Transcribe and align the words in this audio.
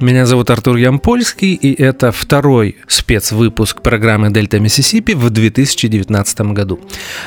Меня 0.00 0.24
зовут 0.24 0.48
Артур 0.48 0.76
Ямпольский, 0.76 1.52
и 1.52 1.74
это 1.82 2.10
второй 2.10 2.76
спецвыпуск 2.86 3.82
программы 3.82 4.30
«Дельта 4.30 4.58
Миссисипи» 4.58 5.12
в 5.12 5.28
2019 5.28 6.40
году. 6.54 6.80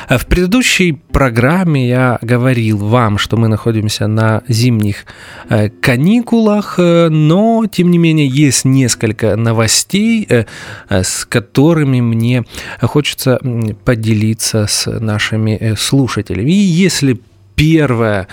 А 0.08 0.18
в 0.18 0.26
предыдущей 0.26 0.90
программе 0.90 1.88
я 1.88 2.18
говорил 2.20 2.78
вам, 2.78 3.18
что 3.18 3.36
мы 3.36 3.46
находимся 3.46 4.08
на 4.08 4.42
зимних 4.48 5.04
э, 5.48 5.68
каникулах, 5.68 6.74
э, 6.78 7.10
но, 7.10 7.64
тем 7.70 7.92
не 7.92 7.98
менее, 7.98 8.26
есть 8.26 8.64
несколько 8.64 9.36
новостей, 9.36 10.26
э, 10.28 10.44
с 10.88 11.24
которыми 11.26 12.00
мне 12.00 12.42
хочется 12.80 13.38
поделиться 13.84 14.66
с 14.66 14.90
нашими 14.90 15.76
слушателями. 15.78 16.50
И 16.50 16.54
если 16.54 17.20
первая 17.54 18.26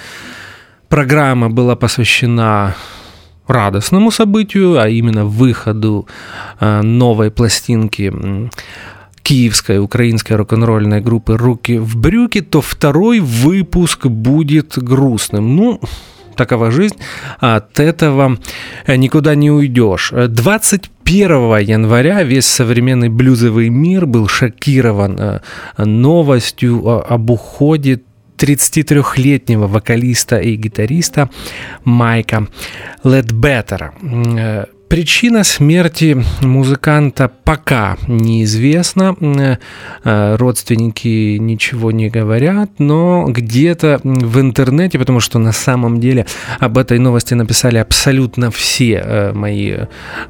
программа 0.90 1.52
была 1.52 1.76
посвящена 1.76 2.76
радостному 3.52 4.12
событию, 4.12 4.80
а 4.80 4.88
именно 4.88 5.26
выходу 5.26 6.08
э, 6.60 6.82
новой 6.82 7.32
пластинки 7.32 8.14
киевской 9.22 9.80
украинской 9.80 10.34
рок-н-ролльной 10.34 11.02
группы 11.02 11.38
«Руки 11.38 11.78
в 11.78 11.96
брюки», 11.96 12.42
то 12.42 12.62
второй 12.62 13.20
выпуск 13.20 14.08
будет 14.08 14.78
грустным. 14.78 15.56
Ну, 15.56 15.80
такова 16.36 16.72
жизнь, 16.72 16.96
от 17.40 17.80
этого 17.80 18.38
никуда 18.88 19.36
не 19.36 19.52
уйдешь. 19.52 20.12
21 20.12 21.58
января 21.60 22.24
весь 22.24 22.48
современный 22.48 23.10
блюзовый 23.10 23.70
мир 23.70 24.06
был 24.06 24.28
шокирован 24.28 25.18
э, 25.20 25.40
новостью 25.78 26.88
об 26.88 27.30
уходе 27.30 28.02
33-летнего 28.42 29.68
вокалиста 29.68 30.40
и 30.40 30.56
гитариста 30.56 31.30
Майка 31.84 32.48
Ледбеттера. 33.04 33.94
Э, 34.02 34.66
причина 34.88 35.44
смерти 35.44 36.24
музыканта 36.42 37.32
пока 37.44 37.98
неизвестна. 38.08 39.16
Э, 40.04 40.36
родственники 40.38 41.38
ничего 41.38 41.92
не 41.92 42.10
говорят, 42.10 42.72
но 42.80 43.26
где-то 43.28 44.02
в 44.04 44.40
интернете, 44.40 44.98
потому 44.98 45.20
что 45.20 45.38
на 45.38 45.52
самом 45.52 46.00
деле 46.00 46.26
об 46.60 46.80
этой 46.80 46.98
новости 46.98 47.36
написали 47.36 47.78
абсолютно 47.78 48.50
все 48.50 49.04
э, 49.04 49.34
мои 49.34 49.78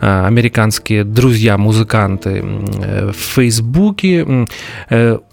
американские 0.01 1.05
друзья-музыканты 1.05 2.43
в 2.43 3.35
Фейсбуке. 3.35 4.47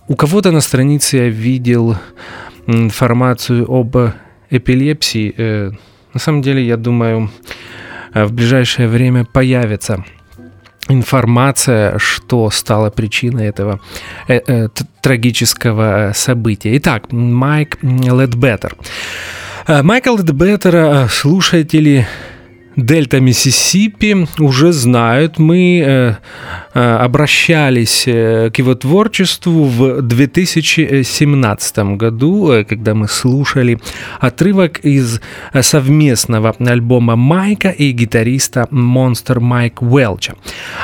У 0.08 0.14
кого-то 0.14 0.52
на 0.52 0.60
странице 0.60 1.16
я 1.16 1.28
видел 1.28 1.96
информацию 2.68 3.66
об 3.68 3.96
эпилепсии. 4.50 5.34
Э, 5.36 5.70
на 6.12 6.20
самом 6.20 6.42
деле, 6.42 6.64
я 6.66 6.76
думаю, 6.76 7.30
э, 8.14 8.24
в 8.24 8.32
ближайшее 8.32 8.88
время 8.88 9.24
появится 9.24 10.04
информация, 10.88 11.98
что 11.98 12.50
стало 12.50 12.90
причиной 12.90 13.46
этого 13.46 13.80
э, 14.28 14.68
трагического 15.02 16.12
события. 16.14 16.76
Итак, 16.78 17.12
Майк 17.12 17.78
Ледбеттер. 17.82 18.74
Майкл 19.82 20.16
Ледбеттера 20.16 21.08
слушатели 21.10 22.06
Дельта 22.74 23.20
Миссисипи 23.20 24.26
уже 24.38 24.72
знают. 24.72 25.38
Мы 25.38 26.16
обращались 26.78 28.04
э, 28.06 28.50
к 28.50 28.58
его 28.58 28.74
творчеству 28.74 29.64
в 29.64 30.02
2017 30.02 31.78
году, 31.96 32.64
когда 32.68 32.94
мы 32.94 33.08
слушали 33.08 33.78
отрывок 34.20 34.78
из 34.84 35.20
совместного 35.60 36.54
альбома 36.58 37.16
Майка 37.16 37.70
и 37.70 37.90
гитариста 37.92 38.68
Monster 38.70 39.40
Майк 39.40 39.82
Уэлча. 39.82 40.34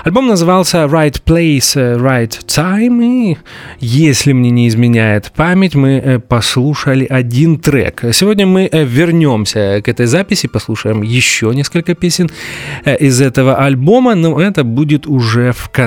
Альбом 0.04 0.26
назывался 0.26 0.78
Right 0.84 1.22
Place, 1.24 1.76
Right 1.76 2.44
Time, 2.46 3.04
и 3.04 3.38
если 3.80 4.32
мне 4.32 4.50
не 4.50 4.68
изменяет 4.68 5.32
память, 5.36 5.74
мы 5.74 6.20
послушали 6.28 7.06
один 7.08 7.58
трек. 7.58 8.04
Сегодня 8.12 8.46
мы 8.46 8.68
вернемся 8.72 9.80
к 9.84 9.88
этой 9.88 10.06
записи, 10.06 10.48
послушаем 10.48 11.02
еще 11.02 11.52
несколько 11.54 11.94
песен 11.94 12.30
э, 12.84 12.96
из 12.96 13.20
этого 13.20 13.56
альбома, 13.56 14.14
но 14.14 14.40
это 14.40 14.64
будет 14.64 15.06
уже 15.06 15.52
в 15.52 15.68
конце 15.68 15.83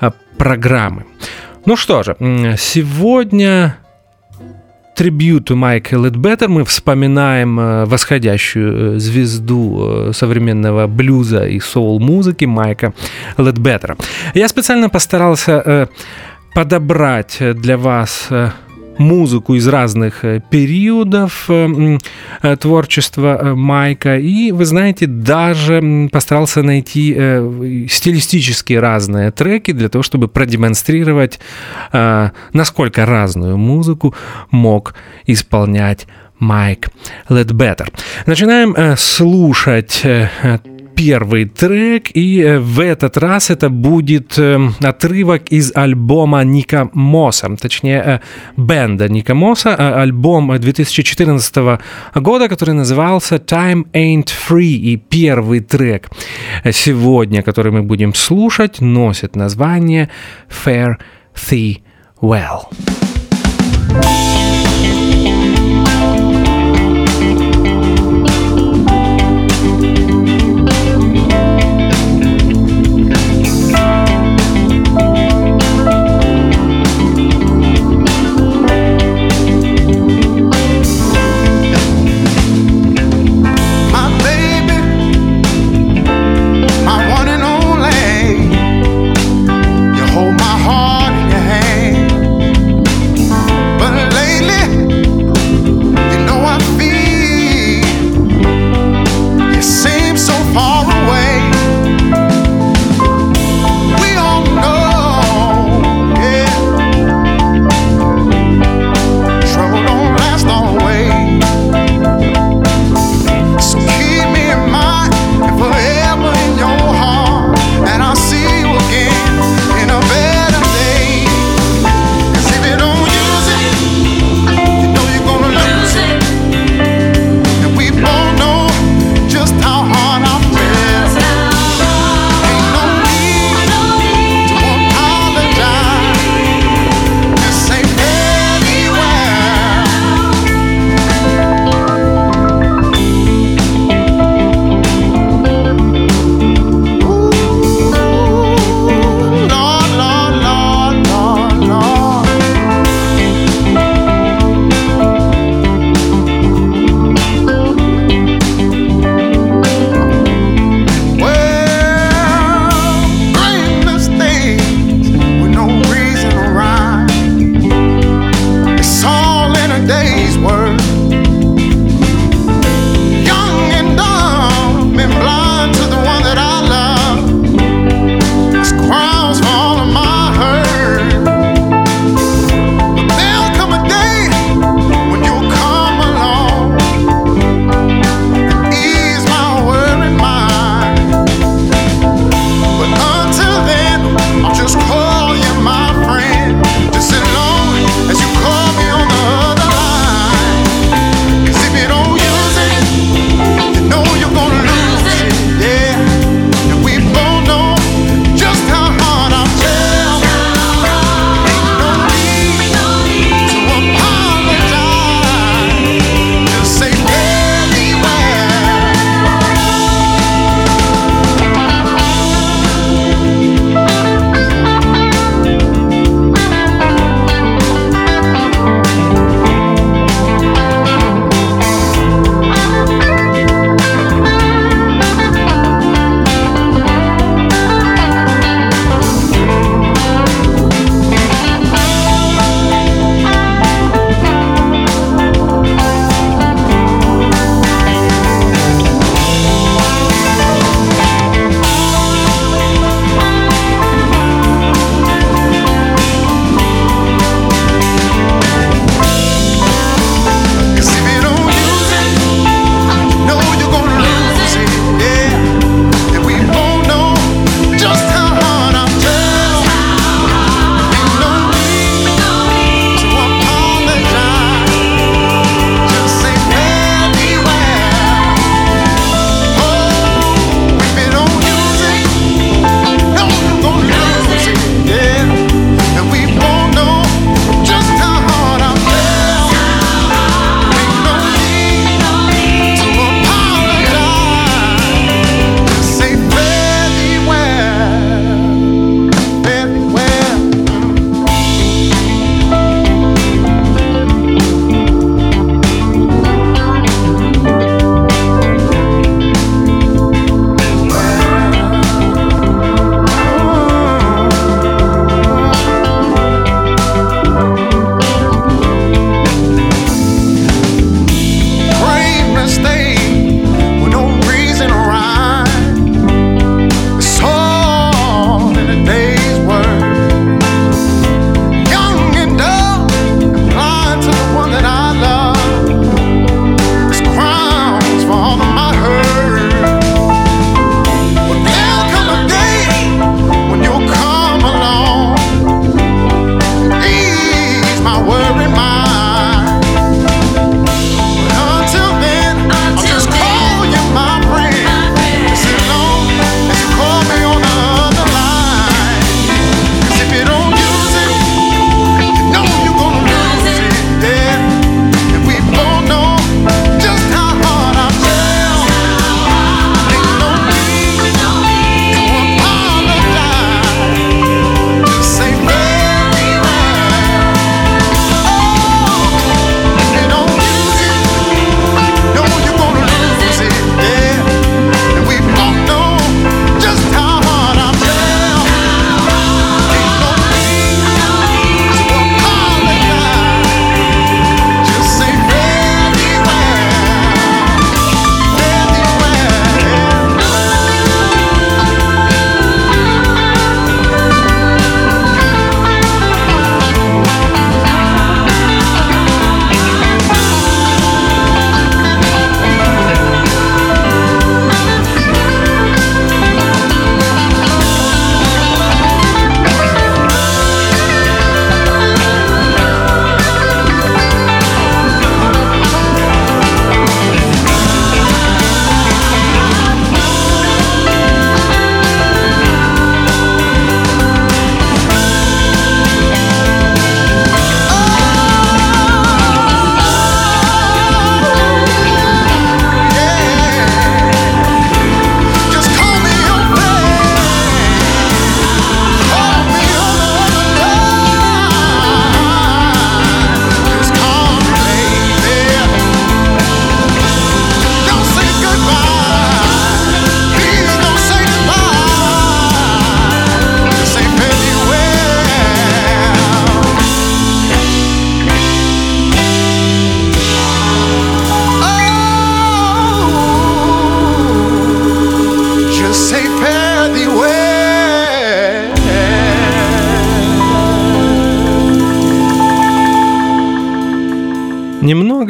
э, 0.00 0.10
программы. 0.36 1.04
Ну 1.64 1.76
что 1.76 2.02
же, 2.02 2.16
сегодня 2.58 3.76
трибюту 4.96 5.56
Майка 5.56 5.96
Ледбеттер 5.96 6.48
мы 6.48 6.64
вспоминаем 6.64 7.58
э, 7.58 7.84
восходящую 7.84 8.98
звезду 9.00 10.12
современного 10.12 10.86
блюза 10.86 11.46
и 11.46 11.60
соул-музыки 11.60 12.44
Майка 12.44 12.92
Ледбеттера. 13.38 13.96
Я 14.34 14.48
специально 14.48 14.88
постарался 14.88 15.88
подобрать 16.54 17.38
для 17.40 17.76
вас 17.78 18.28
музыку 18.98 19.54
из 19.54 19.66
разных 19.68 20.24
э, 20.24 20.40
периодов 20.50 21.46
э, 21.48 21.98
э, 22.42 22.56
творчества 22.56 23.52
Майка. 23.54 24.18
И, 24.18 24.52
вы 24.52 24.64
знаете, 24.64 25.06
даже 25.06 26.08
постарался 26.10 26.62
найти 26.62 27.12
стилистически 27.88 28.74
разные 28.74 29.30
треки 29.30 29.72
для 29.72 29.88
того, 29.88 30.02
чтобы 30.02 30.28
продемонстрировать, 30.28 31.40
насколько 32.52 33.06
разную 33.06 33.56
музыку 33.56 34.14
мог 34.50 34.94
исполнять 35.26 36.06
Майк 36.38 36.88
Ледбеттер. 37.28 37.90
Начинаем 38.26 38.96
слушать 38.96 40.02
первый 40.94 41.44
трек, 41.46 42.10
и 42.14 42.40
э, 42.40 42.58
в 42.58 42.80
этот 42.80 43.16
раз 43.16 43.50
это 43.50 43.70
будет 43.70 44.38
э, 44.38 44.58
отрывок 44.80 45.52
из 45.52 45.72
альбома 45.74 46.44
Ника 46.44 46.90
Моса, 46.92 47.48
точнее 47.56 48.02
э, 48.04 48.20
бенда 48.56 49.08
Ника 49.08 49.34
Моса, 49.34 49.74
альбом 50.02 50.58
2014 50.58 51.80
года, 52.14 52.48
который 52.48 52.74
назывался 52.74 53.36
Time 53.36 53.84
Ain't 53.92 54.30
Free, 54.48 54.92
и 54.92 54.96
первый 54.96 55.60
трек 55.60 56.10
сегодня, 56.72 57.42
который 57.42 57.72
мы 57.72 57.82
будем 57.82 58.14
слушать, 58.14 58.80
носит 58.80 59.36
название 59.36 60.08
Fair 60.48 60.96
Thee 61.34 61.80
Well. 62.20 62.68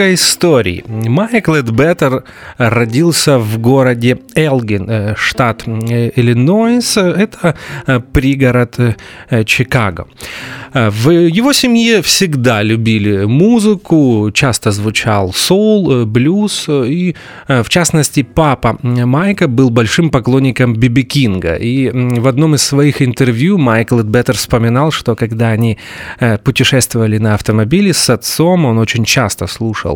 Немного 0.02 0.14
историй. 0.14 0.85
Майкл 0.87 1.54
Эдбеттер 1.54 2.25
родился 2.59 3.38
в 3.38 3.59
городе 3.59 4.18
Элгин, 4.35 4.90
э, 4.90 5.14
штат 5.16 5.62
э, 5.66 6.11
Иллинойс. 6.16 6.97
Это 6.97 7.54
э, 7.87 8.00
пригород 8.12 8.78
Чикаго. 9.44 10.06
В 10.75 11.11
его 11.11 11.52
семье 11.52 12.00
всегда 12.00 12.62
любили 12.62 13.26
музыку, 13.26 14.30
часто 14.32 14.73
звучал 14.73 15.32
соул, 15.32 16.06
блюз, 16.06 16.66
и 16.68 17.14
в 17.49 17.68
частности 17.68 18.23
папа 18.23 18.78
Майка 18.82 19.49
был 19.49 19.71
большим 19.71 20.11
поклонником 20.11 20.75
Биби 20.75 21.02
Кинга. 21.02 21.56
И 21.56 21.90
в 22.21 22.26
одном 22.26 22.54
из 22.54 22.62
своих 22.62 23.02
интервью 23.02 23.59
Майкл 23.59 24.00
Эдбеттер 24.00 24.37
вспоминал, 24.37 24.92
что 24.92 25.14
когда 25.14 25.50
они 25.50 25.76
путешествовали 26.44 27.18
на 27.18 27.35
автомобиле 27.35 27.92
с 27.92 28.09
отцом, 28.09 28.64
он 28.64 28.78
очень 28.78 29.04
часто 29.04 29.47
слушал 29.47 29.91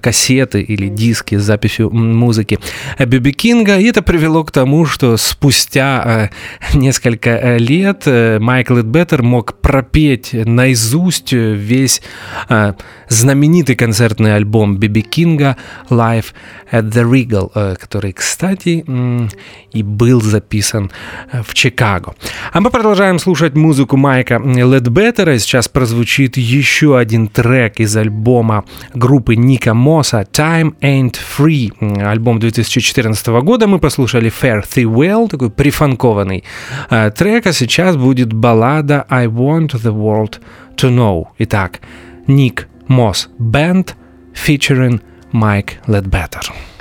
кассеты 0.00 0.60
или 0.60 0.88
диски 0.88 1.36
с 1.36 1.42
записью 1.42 1.90
музыки 1.90 2.58
Биби 2.98 3.32
Кинга, 3.32 3.78
и 3.78 3.84
это 3.84 4.02
привело 4.02 4.44
к 4.44 4.50
тому, 4.50 4.86
что 4.86 5.16
спустя 5.16 6.30
несколько 6.74 7.56
лет 7.56 8.04
Майкл 8.06 8.78
Эдбеттер 8.78 9.22
мог 9.22 9.60
пропеть 9.60 10.30
наизусть 10.32 11.32
весь 11.32 12.02
э, 12.48 12.74
знаменитый 13.08 13.76
концертный 13.76 14.34
альбом 14.34 14.78
Биби 14.78 15.02
Кинга 15.02 15.56
«Live 15.90 16.26
at 16.72 16.90
the 16.90 17.04
Regal», 17.04 17.50
э, 17.54 17.76
который, 17.76 18.12
кстати, 18.12 18.84
э, 18.86 19.28
и 19.72 19.82
был 19.82 20.20
записан 20.20 20.90
э, 21.32 21.42
в 21.42 21.54
Чикаго. 21.54 22.14
А 22.52 22.60
мы 22.60 22.70
продолжаем 22.70 23.18
слушать 23.18 23.54
музыку 23.54 23.96
Майка 23.96 24.38
Ледбеттера. 24.38 25.38
Сейчас 25.38 25.68
прозвучит 25.68 26.36
еще 26.36 26.98
один 26.98 27.28
трек 27.28 27.80
из 27.80 27.96
альбома 27.96 28.64
группы 28.94 29.27
Ника 29.36 29.74
Мосса 29.74 30.26
«Time 30.32 30.74
Ain't 30.80 31.16
Free». 31.16 31.70
Альбом 32.02 32.38
2014 32.38 33.26
года 33.42 33.66
мы 33.66 33.78
послушали 33.78 34.30
«Fair 34.30 34.62
Thee 34.62 34.84
Well», 34.84 35.28
такой 35.28 35.50
прифанкованный 35.50 36.44
э, 36.90 37.10
трек, 37.10 37.46
а 37.46 37.52
сейчас 37.52 37.96
будет 37.96 38.32
баллада 38.32 39.06
«I 39.10 39.26
Want 39.26 39.70
the 39.70 39.92
World 39.92 40.38
to 40.76 40.90
Know». 40.90 41.26
Итак, 41.38 41.80
Ник 42.26 42.68
Moss 42.88 43.28
Band 43.38 43.94
featuring 44.34 45.00
Mike 45.32 45.72
Ledbetter. 45.86 46.77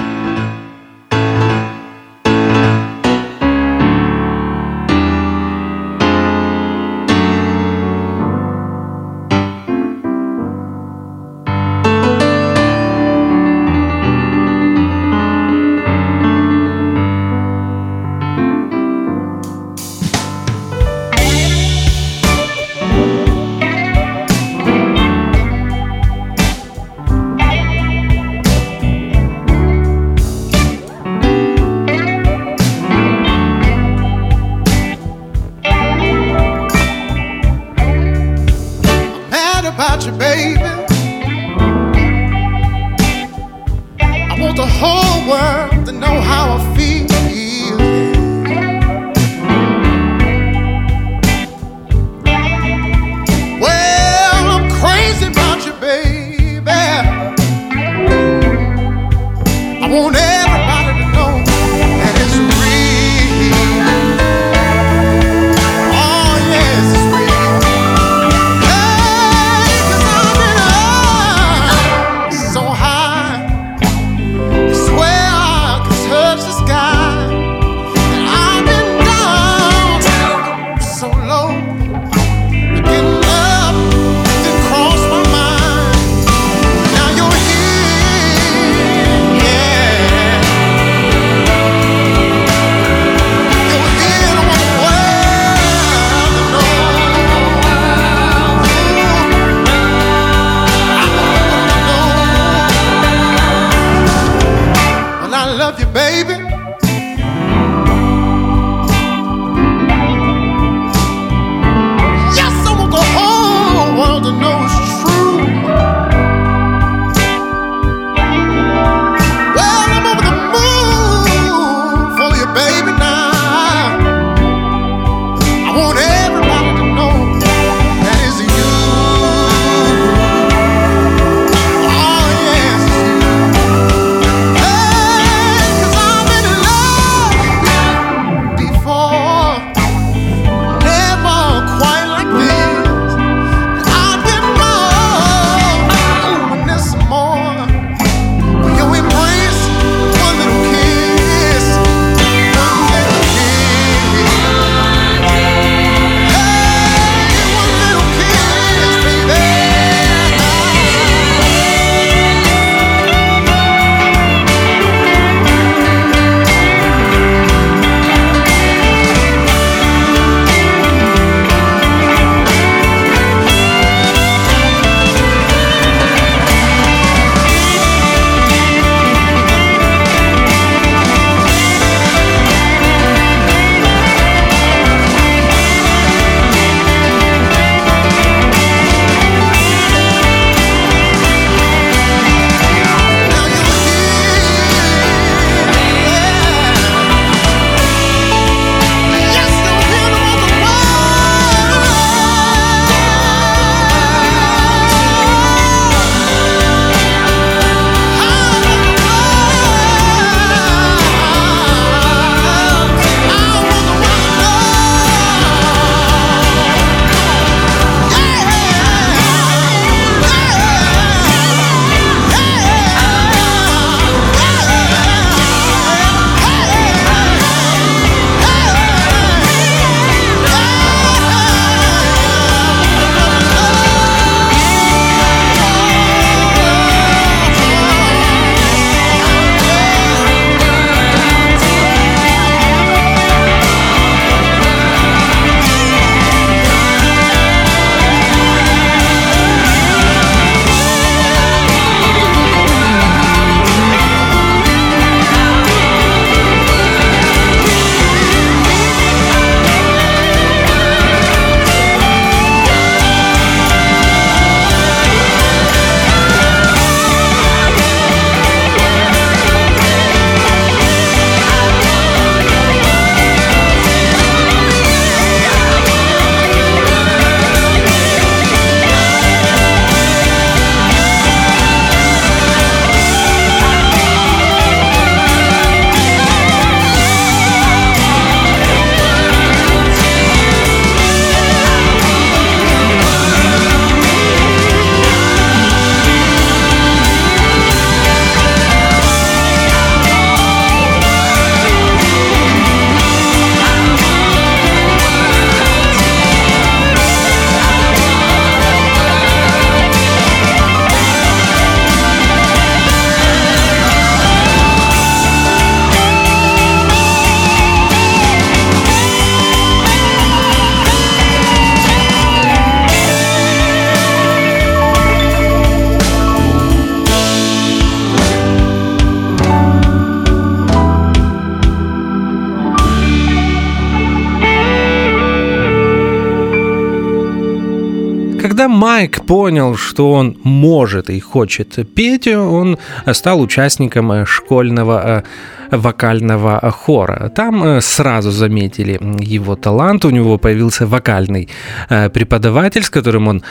Майк 338.77 339.25
понял, 339.25 339.75
что 339.75 340.11
он 340.11 340.37
может 340.43 341.09
и 341.09 341.19
хочет 341.19 341.79
петь, 341.95 342.27
он 342.27 342.77
стал 343.11 343.41
участником 343.41 344.25
школьного 344.25 345.23
вокального 345.71 346.71
хора. 346.71 347.31
Там 347.35 347.81
сразу 347.81 348.31
заметили 348.31 348.99
его 349.19 349.55
талант, 349.55 350.05
у 350.05 350.11
него 350.11 350.37
появился 350.37 350.85
вокальный 350.85 351.49
преподаватель, 351.89 352.83
с 352.83 352.89
которым 352.89 353.27
он 353.27 353.43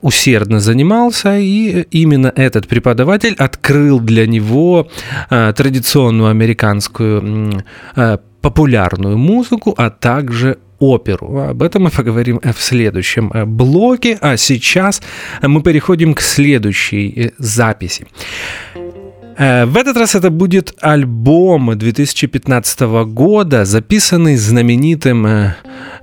усердно 0.00 0.60
занимался, 0.60 1.38
и 1.38 1.82
именно 1.90 2.32
этот 2.36 2.68
преподаватель 2.68 3.34
открыл 3.38 3.98
для 4.00 4.28
него 4.28 4.86
традиционную 5.28 6.30
американскую 6.30 7.64
популярную 8.40 9.18
музыку, 9.18 9.74
а 9.76 9.90
также 9.90 10.56
оперу. 10.82 11.38
Об 11.50 11.62
этом 11.62 11.84
мы 11.84 11.90
поговорим 11.90 12.40
в 12.42 12.60
следующем 12.60 13.30
э, 13.32 13.44
блоке, 13.44 14.18
а 14.20 14.36
сейчас 14.36 15.02
мы 15.42 15.62
переходим 15.62 16.14
к 16.14 16.20
следующей 16.20 17.12
э, 17.16 17.30
записи. 17.38 18.06
Э, 19.38 19.64
в 19.64 19.76
этот 19.76 19.96
раз 19.96 20.14
это 20.14 20.30
будет 20.30 20.74
альбом 20.80 21.78
2015 21.78 22.80
года, 23.06 23.64
записанный 23.64 24.36
знаменитым 24.36 25.26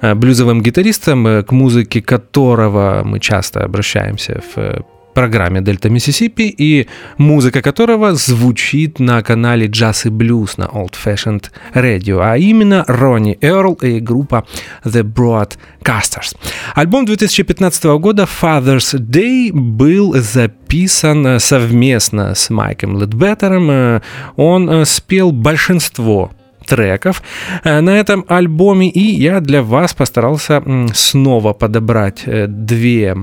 блюзовым 0.01 0.61
гитаристом, 0.61 1.43
к 1.43 1.51
музыке 1.51 2.01
которого 2.01 3.03
мы 3.03 3.19
часто 3.19 3.63
обращаемся 3.63 4.41
в 4.55 4.83
программе 5.13 5.61
Дельта 5.61 5.89
Миссисипи 5.89 6.53
и 6.57 6.87
музыка 7.17 7.61
которого 7.61 8.13
звучит 8.15 8.99
на 8.99 9.21
канале 9.21 9.67
Jazz 9.67 10.07
и 10.07 10.09
Blues 10.09 10.53
на 10.57 10.65
Old 10.65 10.95
Fashioned 11.03 11.45
Radio, 11.73 12.19
а 12.21 12.37
именно 12.37 12.85
Ронни 12.87 13.37
Эрл 13.41 13.73
и 13.73 13.99
группа 13.99 14.45
The 14.83 15.03
Broadcasters. 15.03 16.35
Альбом 16.75 17.05
2015 17.05 17.83
года 17.99 18.27
Father's 18.41 18.97
Day 18.99 19.51
был 19.53 20.13
записан 20.15 21.39
совместно 21.39 22.35
с 22.35 22.49
Майком 22.49 22.99
Ледбеттером. 22.99 24.01
Он 24.35 24.85
спел 24.85 25.31
большинство 25.31 26.31
треков 26.69 27.23
э, 27.63 27.81
на 27.81 27.99
этом 27.99 28.25
альбоме, 28.27 28.89
и 28.89 28.99
я 28.99 29.39
для 29.39 29.61
вас 29.61 29.93
постарался 29.93 30.63
снова 30.93 31.53
подобрать 31.53 32.23
э, 32.25 32.47
две 32.47 33.17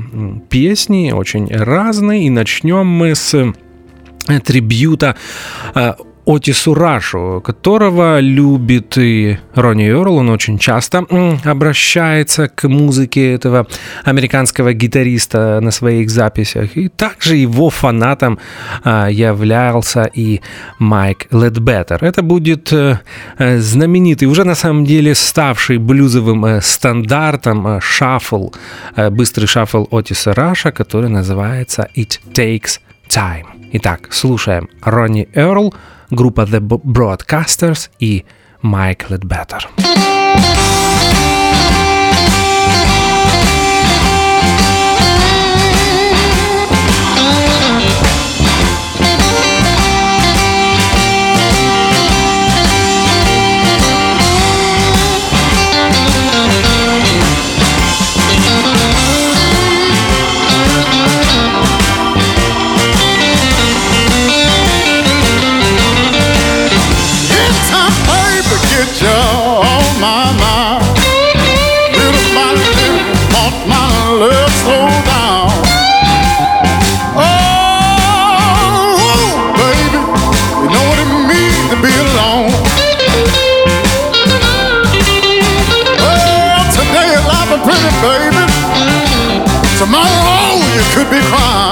песни, 0.48 1.12
очень 1.12 1.48
разные, 1.48 2.26
и 2.26 2.30
начнем 2.30 2.86
мы 2.86 3.14
с 3.14 3.34
э, 3.34 3.52
трибьюта 4.40 5.16
Отису 6.26 6.74
Рашу, 6.74 7.40
которого 7.44 8.18
любит 8.18 8.98
и 8.98 9.38
Ронни 9.54 9.84
Йорл. 9.84 10.16
Он 10.16 10.30
очень 10.30 10.58
часто 10.58 11.06
обращается 11.44 12.48
к 12.48 12.66
музыке 12.68 13.32
этого 13.32 13.68
американского 14.04 14.72
гитариста 14.72 15.60
на 15.60 15.70
своих 15.70 16.10
записях. 16.10 16.76
И 16.76 16.88
также 16.88 17.36
его 17.36 17.70
фанатом 17.70 18.40
а, 18.82 19.08
являлся 19.08 20.10
и 20.14 20.40
Майк 20.80 21.28
Ледбеттер. 21.30 22.02
Это 22.02 22.22
будет 22.22 22.72
э, 22.72 22.98
э, 23.38 23.58
знаменитый, 23.58 24.26
уже 24.26 24.44
на 24.44 24.56
самом 24.56 24.84
деле 24.84 25.14
ставший 25.14 25.78
блюзовым 25.78 26.44
э, 26.44 26.60
стандартом 26.60 27.80
шаффл, 27.80 28.50
быстрый 29.10 29.46
шаффл 29.46 29.86
Отиса 29.92 30.34
Раша, 30.34 30.72
который 30.72 31.08
называется 31.08 31.88
«It 31.94 32.18
Takes 32.32 32.80
Time». 33.08 33.44
Итак, 33.72 34.08
слушаем 34.10 34.68
Ронни 34.82 35.28
Эрл– 35.32 35.72
группа 36.10 36.42
The 36.42 36.60
Broadcasters 36.84 37.88
и 37.98 38.24
my, 70.06 70.30
my. 70.38 70.78
Little 71.98 72.26
by 72.36 72.46
little, 72.60 72.98
want 73.34 73.58
my 73.66 73.86
love 74.22 74.52
slow 74.62 74.86
down. 75.10 75.50
Oh, 77.18 77.34
baby, 79.60 80.00
you 80.62 80.68
know 80.74 80.84
what 80.90 80.98
it 81.04 81.10
means 81.30 81.66
to 81.72 81.76
be 81.84 81.92
alone. 82.06 82.54
Well, 86.02 86.64
today 86.78 87.08
is 87.18 87.24
life 87.32 87.50
a 87.50 87.58
pretty, 87.66 87.92
baby. 88.06 88.44
Tomorrow 89.80 90.62
you 90.74 90.82
could 90.94 91.10
be 91.10 91.20
crying. 91.30 91.65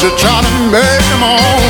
She's 0.00 0.14
trying 0.14 0.44
to 0.44 0.70
make 0.70 1.02
them 1.10 1.22
all 1.24 1.67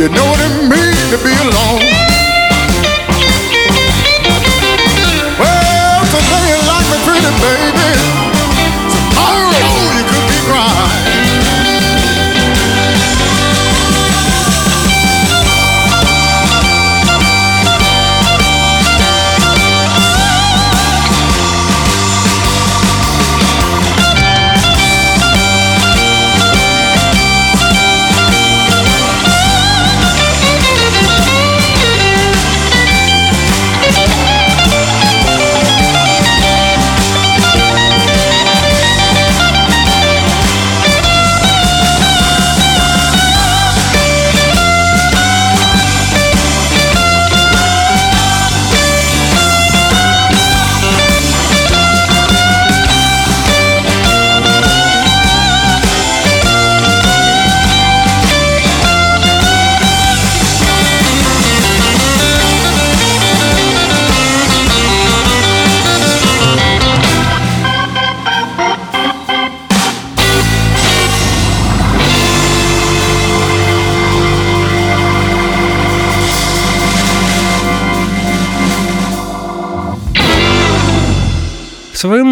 you 0.00 0.08
know 0.08 0.24
what 0.24 0.40
it 0.40 0.70
means 0.70 1.10
to 1.10 1.18
be 1.22 1.30
alone. 1.44 1.79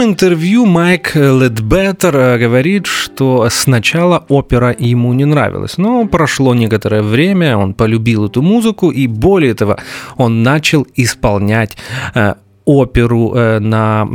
Интервью 0.08 0.66
Майк 0.66 1.14
Ледбеттер 1.14 2.16
э, 2.16 2.38
говорит, 2.38 2.86
что 2.86 3.48
сначала 3.50 4.24
опера 4.28 4.74
ему 4.78 5.12
не 5.12 5.26
нравилась, 5.26 5.78
но 5.78 6.06
прошло 6.06 6.54
некоторое 6.54 7.02
время, 7.02 7.56
он 7.56 7.74
полюбил 7.74 8.26
эту 8.26 8.42
музыку, 8.42 8.90
и 8.90 9.06
более 9.06 9.54
того, 9.54 9.76
он 10.16 10.42
начал 10.42 10.86
исполнять 10.96 11.76
э, 12.14 12.34
оперу 12.68 13.32
э, 13.34 13.60
на 13.60 14.06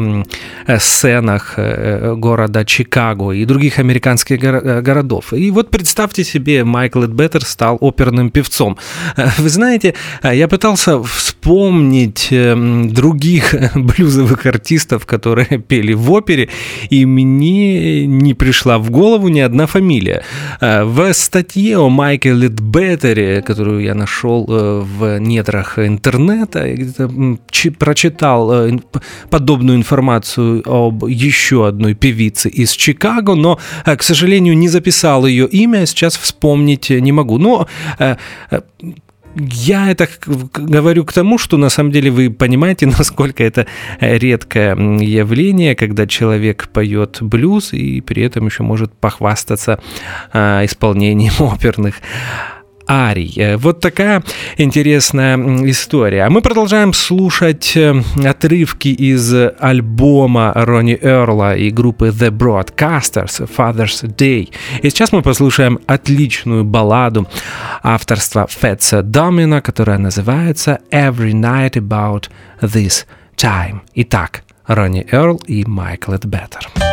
э, 0.67 0.77
сценах 0.77 1.55
э, 1.57 2.13
города 2.15 2.63
Чикаго 2.63 3.31
и 3.31 3.45
других 3.45 3.79
американских 3.79 4.39
горо- 4.39 4.81
городов. 4.81 5.33
И 5.33 5.49
вот 5.49 5.71
представьте 5.71 6.23
себе, 6.23 6.63
Майкл 6.63 7.03
Эдбеттер 7.03 7.43
стал 7.43 7.77
оперным 7.81 8.29
певцом. 8.29 8.77
Вы 9.39 9.49
знаете, 9.49 9.95
я 10.23 10.47
пытался 10.47 11.01
вспомнить 11.01 12.27
других 12.29 13.55
блюзовых 13.75 14.45
артистов, 14.45 15.07
которые 15.07 15.47
пели 15.67 15.93
в 15.93 16.11
опере, 16.11 16.49
и 16.91 17.07
мне 17.07 18.05
не 18.05 18.35
пришла 18.35 18.77
в 18.77 18.91
голову 18.91 19.29
ни 19.29 19.39
одна 19.39 19.65
фамилия. 19.65 20.21
В 20.61 21.13
статье 21.13 21.77
о 21.79 21.89
Майкле 21.89 22.33
Ледбеттере, 22.33 23.41
которую 23.41 23.81
я 23.81 23.95
нашел 23.95 24.45
в 24.47 25.19
недрах 25.19 25.79
интернета, 25.79 26.71
где-то 26.71 27.09
прочитал 27.79 28.42
э, 28.51 28.69
ин- 28.69 28.79
п- 28.79 29.01
подобную 29.29 29.77
информацию 29.77 30.63
об 30.65 31.06
еще 31.06 31.67
одной 31.67 31.93
певице 31.93 32.49
из 32.49 32.71
Чикаго, 32.71 33.36
но, 33.36 33.60
э, 33.86 33.95
к 33.95 34.03
сожалению, 34.03 34.58
не 34.58 34.69
записал 34.69 35.25
ее 35.25 35.47
имя, 35.47 35.86
сейчас 35.86 36.17
вспомнить 36.17 36.89
не 36.89 37.12
могу. 37.12 37.38
Но 37.38 37.67
э, 37.99 38.15
э, 38.51 38.62
я 39.36 39.91
это 39.91 40.08
говорю 40.53 41.06
к 41.06 41.13
тому, 41.13 41.38
что 41.38 41.58
на 41.58 41.69
самом 41.69 41.91
деле 41.91 42.12
вы 42.12 42.29
понимаете, 42.29 42.86
насколько 42.97 43.43
это 43.43 43.65
э, 43.99 44.17
редкое 44.17 44.75
явление, 44.75 45.75
когда 45.75 46.06
человек 46.08 46.69
поет 46.69 47.17
блюз 47.21 47.73
и 47.73 48.01
при 48.01 48.23
этом 48.23 48.45
еще 48.45 48.63
может 48.63 48.93
похвастаться 48.93 49.79
э, 50.34 50.65
исполнением 50.65 51.34
оперных 51.39 51.95
арий. 52.87 53.33
Э, 53.37 53.57
Вот 53.57 53.79
такая 53.79 54.23
интересная 54.57 55.37
история. 55.69 56.23
А 56.25 56.29
мы 56.29 56.41
продолжаем 56.41 56.93
слушать 56.93 57.75
э, 57.75 58.01
отрывки 58.23 58.89
из 58.89 59.33
альбома 59.59 60.51
Ронни 60.55 60.97
Эрла 61.01 61.55
и 61.55 61.69
группы 61.69 62.07
The 62.09 62.29
Broadcasters 62.29 63.47
Father's 63.57 64.03
Day. 64.15 64.49
И 64.81 64.89
сейчас 64.89 65.11
мы 65.11 65.21
послушаем 65.21 65.79
отличную 65.87 66.63
балладу 66.63 67.27
авторства 67.81 68.47
Фетса 68.49 69.01
Домина, 69.01 69.61
которая 69.61 69.97
называется 69.97 70.79
Every 70.91 71.31
Night 71.33 71.73
About 71.73 72.29
This 72.61 73.05
Time. 73.37 73.81
Итак, 73.95 74.43
Ронни 74.67 75.05
Эрл 75.11 75.41
и 75.47 75.65
Майкл 75.65 76.13
Эдбеттер. 76.13 76.67
Every 76.75 76.92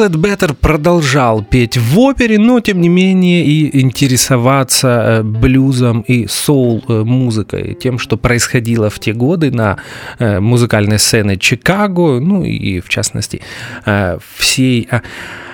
Майкл 0.00 0.16
Эдбеттер 0.16 0.54
продолжал 0.54 1.44
петь 1.44 1.76
в 1.76 1.98
опере, 1.98 2.38
но 2.38 2.60
тем 2.60 2.80
не 2.80 2.88
менее 2.88 3.44
и 3.44 3.80
интересоваться 3.82 4.88
э, 4.88 5.22
блюзом 5.22 6.00
и 6.00 6.26
соул-музыкой, 6.26 7.74
тем, 7.74 7.98
что 7.98 8.16
происходило 8.16 8.88
в 8.88 8.98
те 8.98 9.12
годы 9.12 9.50
на 9.50 9.76
э, 10.18 10.40
музыкальной 10.40 10.98
сцене 10.98 11.36
Чикаго, 11.36 12.18
ну 12.18 12.44
и 12.44 12.80
в 12.80 12.88
частности 12.88 13.42
э, 13.84 14.18
всей 14.36 14.88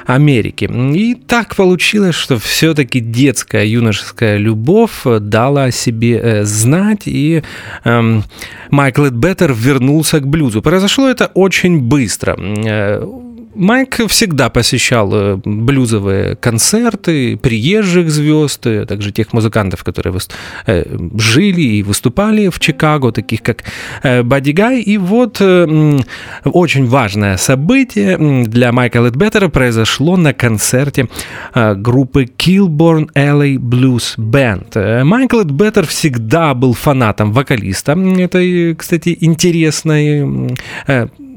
Америки. 0.06 0.70
И 0.94 1.16
так 1.16 1.56
получилось, 1.56 2.14
что 2.14 2.38
все-таки 2.38 3.00
детская 3.00 3.66
юношеская 3.66 4.36
любовь 4.36 5.02
дала 5.04 5.64
о 5.64 5.70
себе 5.72 6.44
знать, 6.44 7.02
и 7.06 7.42
эм, 7.82 8.22
Майкл 8.70 9.06
Эдбеттер 9.06 9.52
вернулся 9.52 10.20
к 10.20 10.28
блюзу. 10.28 10.62
Произошло 10.62 11.08
это 11.08 11.32
очень 11.34 11.80
быстро. 11.80 12.36
Майк 13.56 14.00
всегда 14.08 14.50
посещал 14.50 15.10
э, 15.14 15.36
блюзовые 15.44 16.36
концерты 16.36 17.36
приезжих 17.36 18.10
звезд, 18.10 18.66
а 18.66 18.86
также 18.86 19.12
тех 19.12 19.32
музыкантов, 19.32 19.82
которые 19.84 20.18
э, 20.66 20.84
жили 21.18 21.60
и 21.60 21.82
выступали 21.82 22.48
в 22.48 22.60
Чикаго, 22.60 23.12
таких 23.12 23.42
как 23.42 23.64
Бадди 24.02 24.50
Гай. 24.50 24.80
И 24.80 24.98
вот 24.98 25.40
очень 25.40 26.86
важное 26.86 27.36
событие 27.36 28.44
для 28.44 28.72
Майка 28.72 29.00
Ледбеттера 29.00 29.48
произошло 29.48 30.16
на 30.16 30.32
концерте 30.32 31.08
группы 31.54 32.24
Kilborn 32.24 33.10
LA 33.14 33.56
Blues 33.56 34.16
Band. 34.18 35.04
Майкл 35.04 35.38
Ледбеттер 35.38 35.86
всегда 35.86 36.54
был 36.54 36.74
фанатом 36.74 37.32
вокалиста 37.32 37.92
этой, 38.18 38.74
кстати, 38.74 39.16
интересной 39.20 40.56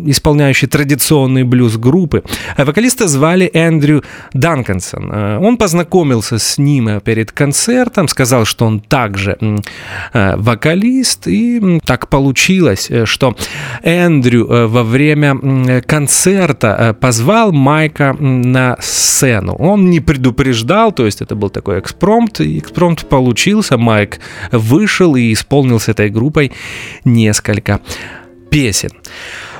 исполняющий 0.06 0.68
традиционный 0.68 1.44
блюз 1.44 1.78
группы. 1.78 2.24
А 2.56 2.66
вокалиста 2.66 3.08
звали 3.08 3.50
Эндрю 3.54 4.04
Данкансон. 4.34 5.12
Э, 5.12 5.38
он 5.40 5.58
познакомился 5.58 6.40
с 6.40 6.58
ним 6.58 7.02
перед 7.02 7.32
концертом, 7.32 8.08
сказал, 8.08 8.46
что 8.46 8.66
он 8.66 8.80
также 8.80 9.38
э, 10.14 10.36
вокалист, 10.38 11.28
и 11.28 11.80
так 11.86 12.10
получилось, 12.10 12.88
э, 12.90 13.06
что 13.06 13.36
Эндрю 13.84 14.48
во 14.70 14.84
время 14.84 15.82
концерта 15.82 16.96
позвал 17.00 17.52
Майка 17.52 18.14
на 18.20 18.78
сцену. 18.80 19.54
Он 19.56 19.90
не 19.90 20.00
предупреждал, 20.00 20.92
то 20.92 21.06
есть 21.06 21.22
это 21.22 21.36
был 21.36 21.50
такой 21.50 21.80
экспромт, 21.80 22.40
и 22.42 22.60
экспромт 22.60 23.08
получился, 23.08 23.78
Майк 23.78 24.20
вышел 24.52 25.16
и 25.16 25.34
исполнил 25.34 25.80
с 25.80 25.90
этой 25.90 26.10
группой 26.10 26.52
несколько 27.06 27.80
песен. 28.50 28.92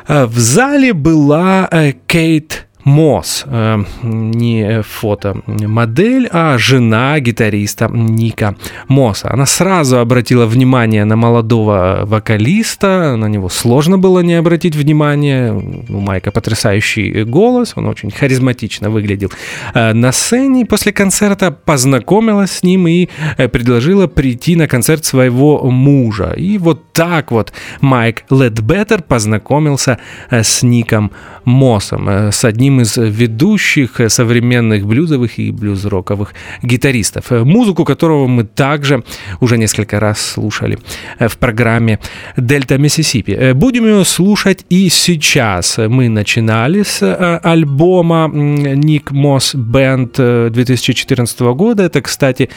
Э, 0.10 0.26
в 0.26 0.40
зале 0.40 0.94
была 0.94 1.70
э, 1.72 1.94
Кейт 2.08 2.66
Мосс, 2.90 3.44
э, 3.46 3.84
не 4.02 4.82
фотомодель, 4.82 6.28
а 6.32 6.58
жена 6.58 7.20
гитариста 7.20 7.88
Ника 7.88 8.56
Мосса. 8.88 9.30
Она 9.32 9.46
сразу 9.46 10.00
обратила 10.00 10.48
внимание 10.48 11.06
на 11.06 11.16
молодого 11.16 12.02
вокалиста, 12.06 13.16
на 13.16 13.28
него 13.28 13.48
сложно 13.50 14.00
было 14.00 14.22
не 14.22 14.34
обратить 14.34 14.76
внимание. 14.76 15.54
У 15.90 16.00
Майка 16.00 16.32
потрясающий 16.32 17.24
голос, 17.26 17.74
он 17.76 17.86
очень 17.86 18.10
харизматично 18.10 18.90
выглядел 18.90 19.30
э, 19.76 19.94
на 19.94 20.12
сцене. 20.12 20.66
После 20.66 20.92
концерта 20.92 21.52
познакомилась 21.52 22.52
с 22.52 22.64
ним 22.64 22.88
и 22.88 23.08
э, 23.38 23.48
предложила 23.48 24.08
прийти 24.08 24.56
на 24.56 24.68
концерт 24.68 25.06
своего 25.06 25.70
мужа. 25.70 26.34
И 26.38 26.58
вот 26.58 26.92
так 26.92 27.32
вот 27.32 27.54
Майк 27.82 28.24
Ледбеттер 28.32 29.04
познакомился 29.04 30.00
с 30.32 30.64
Ником 30.64 31.12
Моссом, 31.46 32.10
с 32.10 32.44
одним 32.44 32.79
из 32.82 32.98
ведущих 32.98 34.00
современных 34.08 34.86
блюзовых 34.86 35.40
и 35.40 35.52
блюз-роковых 35.52 36.34
гитаристов, 36.62 37.32
музыку 37.32 37.86
которого 37.86 38.28
мы 38.28 38.44
также 38.44 39.04
уже 39.40 39.58
несколько 39.58 40.00
раз 40.00 40.20
слушали 40.20 40.78
в 41.20 41.38
программе 41.38 42.00
«Дельта 42.38 42.78
Миссисипи». 42.78 43.54
Будем 43.54 43.86
ее 43.86 44.06
слушать 44.06 44.66
и 44.70 44.90
сейчас. 44.90 45.78
Мы 45.78 46.10
начинали 46.10 46.84
с 46.84 47.02
э, 47.02 47.40
альбома 47.44 48.30
«Ник 48.34 49.12
Мосс 49.12 49.56
Бенд» 49.56 50.16
2014 50.18 51.40
года. 51.40 51.84
Это, 51.84 52.02
кстати, 52.02 52.50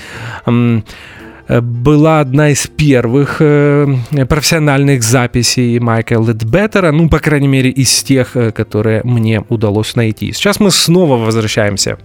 Э, 0.47 0.81
была 1.49 2.21
одна 2.21 2.51
из 2.51 2.67
первых 2.67 3.37
э, 3.41 3.87
профессиональных 4.29 5.03
записей 5.03 5.79
Майка 5.79 6.15
Ледбеттера, 6.15 6.93
ну, 6.93 7.09
по 7.09 7.19
крайней 7.19 7.49
мере, 7.49 7.71
из 7.71 8.03
тех, 8.03 8.37
э, 8.37 8.53
которые 8.53 9.03
мне 9.05 9.45
удалось 9.49 9.97
найти. 9.97 10.33
Сейчас 10.33 10.61
мы 10.61 10.71
снова 10.71 11.17
возвращаемся 11.17 11.99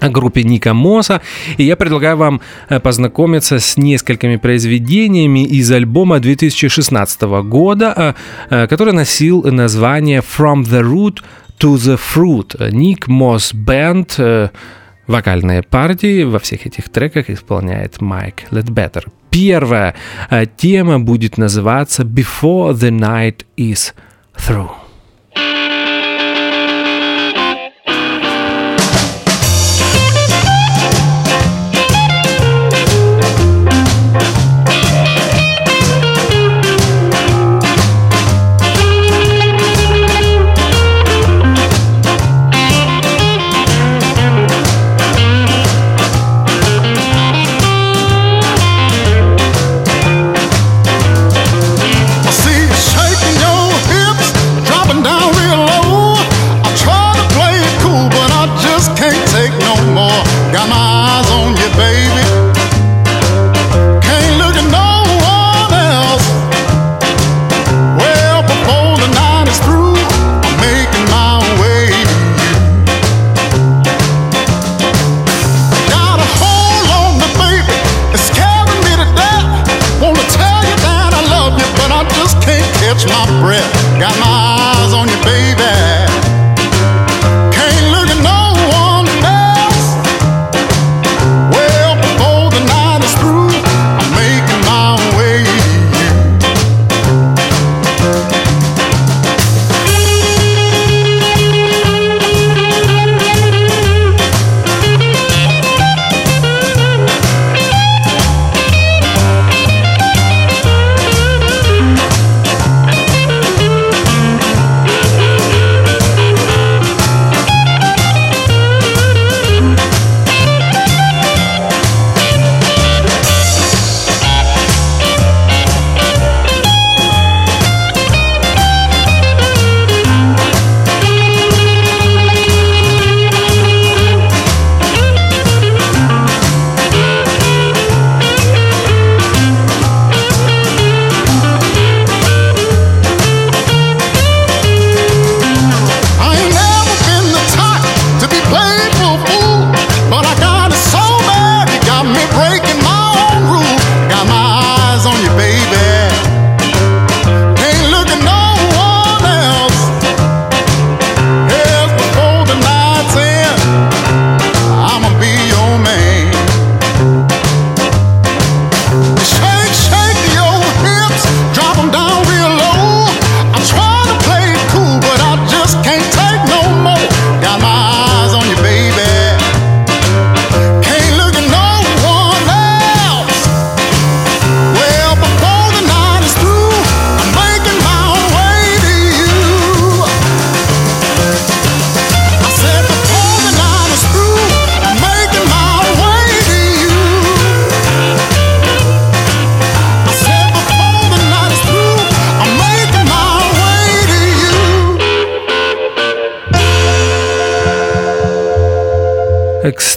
к 0.00 0.08
группе 0.08 0.42
Ника 0.42 0.72
Моса, 0.72 1.20
и 1.58 1.64
я 1.64 1.76
предлагаю 1.76 2.16
вам 2.16 2.40
познакомиться 2.82 3.58
с 3.58 3.76
несколькими 3.76 4.36
произведениями 4.36 5.44
из 5.44 5.70
альбома 5.70 6.20
2016 6.20 7.20
года, 7.44 8.14
который 8.48 8.94
носил 8.94 9.42
название 9.42 10.20
«From 10.20 10.62
the 10.62 10.80
Root 10.80 11.18
to 11.58 11.74
the 11.74 11.98
Fruit». 11.98 12.70
Ник 12.72 13.08
Мосс 13.08 13.52
Бенд 13.52 14.18
Вокальные 15.10 15.64
партии 15.64 16.22
во 16.22 16.38
всех 16.38 16.66
этих 16.66 16.88
треках 16.88 17.30
исполняет 17.30 18.00
Майк 18.00 18.44
Ледбеттер. 18.52 19.06
Первая 19.30 19.96
э, 20.30 20.46
тема 20.56 21.00
будет 21.00 21.36
называться 21.36 22.04
«Before 22.04 22.72
the 22.72 22.90
Night 22.90 23.44
is 23.56 23.92
Through». 24.36 24.70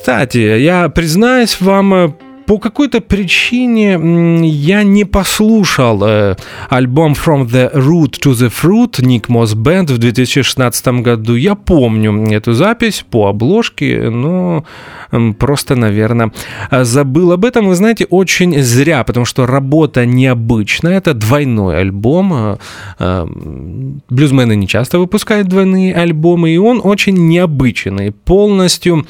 Кстати, 0.04 0.38
я 0.38 0.90
признаюсь 0.90 1.62
вам, 1.62 1.94
э, 1.94 2.10
по 2.46 2.60
какой-то 2.60 3.00
причине 3.00 3.98
я 4.46 4.84
не 4.84 5.06
послушал 5.06 6.04
э, 6.04 6.36
альбом 6.74 7.14
From 7.14 7.48
the 7.48 7.72
Root 7.74 8.20
to 8.24 8.32
the 8.32 8.52
Fruit 8.52 9.00
Nick 9.00 9.28
Moss 9.28 9.56
Band 9.56 9.94
в 9.94 10.00
2016 10.00 10.88
году. 11.02 11.36
Я 11.36 11.54
помню 11.54 12.32
эту 12.32 12.54
запись 12.54 13.06
по 13.10 13.28
обложке, 13.28 14.10
но 14.10 14.66
просто, 15.38 15.76
наверное, 15.76 16.32
забыл 16.72 17.32
об 17.32 17.46
этом. 17.46 17.68
Вы 17.68 17.76
знаете, 17.76 18.06
очень 18.10 18.60
зря, 18.64 19.04
потому 19.04 19.26
что 19.26 19.46
работа 19.46 20.06
необычная. 20.06 20.98
Это 20.98 21.14
двойной 21.14 21.80
альбом. 21.80 22.34
Э, 22.34 22.58
э, 22.98 23.28
блюзмены 24.10 24.56
не 24.56 24.68
часто 24.68 24.98
выпускают 24.98 25.48
двойные 25.48 25.94
альбомы, 25.94 26.50
и 26.50 26.58
он 26.58 26.82
очень 26.84 27.28
необычный, 27.28 28.12
полностью 28.12 29.06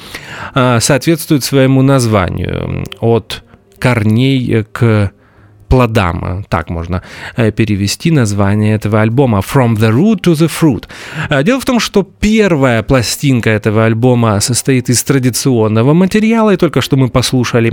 э, 0.54 0.80
соответствует 0.80 1.44
своему 1.44 1.80
названию. 1.80 2.84
От 3.00 3.42
корней 3.78 4.64
к 4.70 5.12
плодам. 5.74 6.44
Так 6.48 6.70
можно 6.70 7.02
э, 7.36 7.50
перевести 7.50 8.10
название 8.10 8.76
этого 8.76 9.00
альбома 9.02 9.40
«From 9.40 9.76
the 9.76 9.90
root 9.90 10.20
to 10.20 10.34
the 10.34 10.48
fruit». 10.48 10.84
Э, 11.30 11.42
дело 11.42 11.58
в 11.58 11.64
том, 11.64 11.80
что 11.80 12.02
первая 12.20 12.82
пластинка 12.82 13.50
этого 13.50 13.84
альбома 13.84 14.40
состоит 14.40 14.88
из 14.90 15.02
традиционного 15.02 15.94
материала, 15.94 16.52
и 16.52 16.56
только 16.56 16.80
что 16.80 16.96
мы 16.96 17.08
послушали 17.08 17.72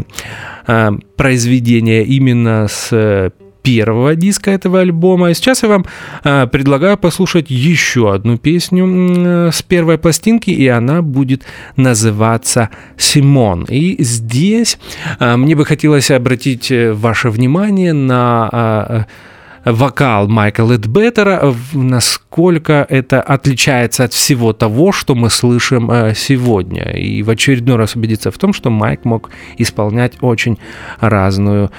э, 0.68 0.92
произведение 1.16 2.04
именно 2.04 2.68
с 2.68 3.32
первого 3.62 4.16
диска 4.16 4.52
этого 4.52 4.80
альбома. 4.82 5.32
И 5.32 5.34
сейчас 5.34 5.64
я 5.64 5.70
вам 5.70 5.86
э, 6.24 6.48
предлагаю 6.48 6.98
послушать 6.98 7.50
еще 7.50 8.14
одну 8.14 8.38
песню 8.38 8.88
э, 8.88 9.52
с 9.52 9.62
первой 9.62 9.98
пластинки, 9.98 10.50
и 10.50 10.68
она 10.68 11.02
будет 11.02 11.44
называться 11.76 12.70
«Симон». 12.98 13.66
И 13.70 14.02
здесь 14.04 14.78
э, 15.20 15.36
мне 15.38 15.56
бы 15.56 15.66
хотелось 15.66 16.12
обратить 16.12 16.72
э, 16.72 16.94
ваше 16.94 17.30
внимание 17.30 17.94
на... 17.94 18.50
Э, 18.52 19.04
вокал 19.66 20.28
Майка 20.28 20.64
Ледбеттера, 20.64 21.54
насколько 21.74 22.86
это 22.90 23.22
отличается 23.22 24.04
от 24.06 24.14
всего 24.14 24.54
того, 24.54 24.92
что 24.92 25.16
мы 25.16 25.30
слышим 25.30 25.92
э, 25.92 26.14
сегодня. 26.16 26.92
И 26.92 27.22
в 27.24 27.30
очередной 27.30 27.76
раз 27.76 27.96
убедиться 27.96 28.32
в 28.32 28.38
том, 28.38 28.54
что 28.54 28.70
Майк 28.70 29.06
мог 29.06 29.30
исполнять 29.58 30.14
очень 30.22 30.58
разную 31.00 31.72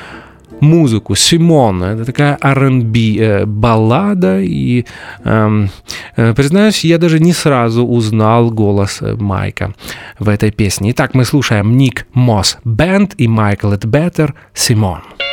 музыку. 0.63 1.15
Симон, 1.15 1.83
это 1.83 2.05
такая 2.05 2.39
R&B 2.41 2.99
э, 3.19 3.47
баллада, 3.47 4.41
и 4.41 4.87
эм, 5.25 5.69
э, 6.17 6.35
признаюсь, 6.35 6.85
я 6.85 6.99
даже 6.99 7.21
не 7.21 7.33
сразу 7.33 7.85
узнал 7.85 8.51
голос 8.51 9.03
э, 9.03 9.15
Майка 9.17 9.75
в 10.19 10.29
этой 10.29 10.51
песне. 10.51 10.93
Итак, 10.93 11.15
мы 11.15 11.25
слушаем 11.25 11.77
Ник 11.77 12.07
Мосс 12.15 12.59
Бенд 12.65 13.15
и 13.19 13.29
Майкл 13.29 13.73
Эдбеттер 13.73 14.35
Симон. 14.55 15.03
sunlight 15.13 15.32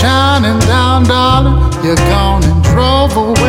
shining 0.00 0.58
down, 0.60 1.04
darling. 1.04 1.56
You're 1.84 1.96
gone 1.96 2.42
and 2.44 2.64
drove 2.64 3.16
away 3.16 3.39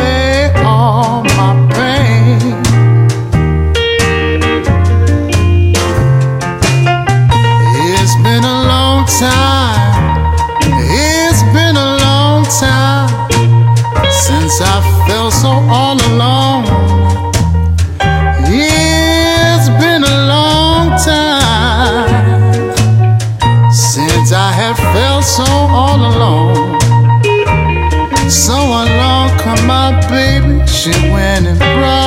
shining 31.42 31.58
bright. 31.58 32.01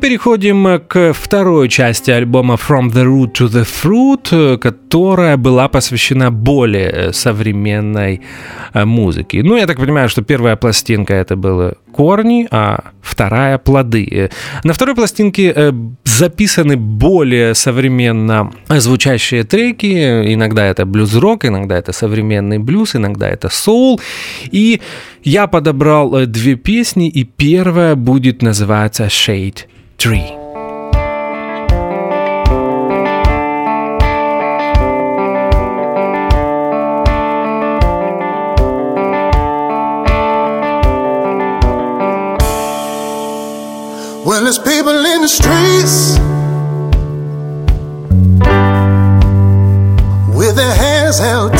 переходим 0.00 0.80
к 0.88 1.12
второй 1.12 1.68
части 1.68 2.10
альбома 2.10 2.54
From 2.54 2.90
the 2.90 3.04
Root 3.04 3.32
to 3.34 3.48
the 3.48 3.66
Fruit, 3.66 4.58
которая 4.58 5.36
была 5.36 5.68
посвящена 5.68 6.30
более 6.30 6.90
э, 6.90 7.12
современной 7.12 8.20
э, 8.72 8.84
музыке. 8.84 9.42
Ну, 9.42 9.56
я 9.56 9.66
так 9.66 9.76
понимаю, 9.76 10.08
что 10.08 10.22
первая 10.22 10.56
пластинка 10.56 11.14
это 11.14 11.36
было 11.36 11.74
корни, 11.92 12.48
а 12.50 12.92
вторая 13.02 13.58
плоды. 13.58 14.08
Э, 14.10 14.28
на 14.64 14.72
второй 14.72 14.94
пластинке 14.94 15.72
записаны 16.04 16.76
более 16.76 17.54
современно 17.54 18.50
звучащие 18.68 19.44
треки. 19.44 20.34
Иногда 20.34 20.64
это 20.64 20.86
блюз-рок, 20.86 21.44
иногда 21.44 21.76
это 21.76 21.92
современный 21.92 22.58
блюз, 22.58 22.96
иногда 22.96 23.28
это 23.28 23.48
соул. 23.50 24.00
И 24.50 24.80
я 25.22 25.46
подобрал 25.46 26.26
две 26.26 26.54
песни, 26.54 27.08
и 27.08 27.24
первая 27.24 27.94
будет 27.94 28.40
называться 28.40 29.04
Shade 29.04 29.66
Tree. 29.98 30.36
Well, 44.24 44.44
there's 44.44 44.58
people 44.58 45.04
in 45.04 45.20
the 45.22 45.28
streets 45.28 46.18
with 50.34 50.56
their 50.56 50.74
hands 50.74 51.18
held 51.18 51.52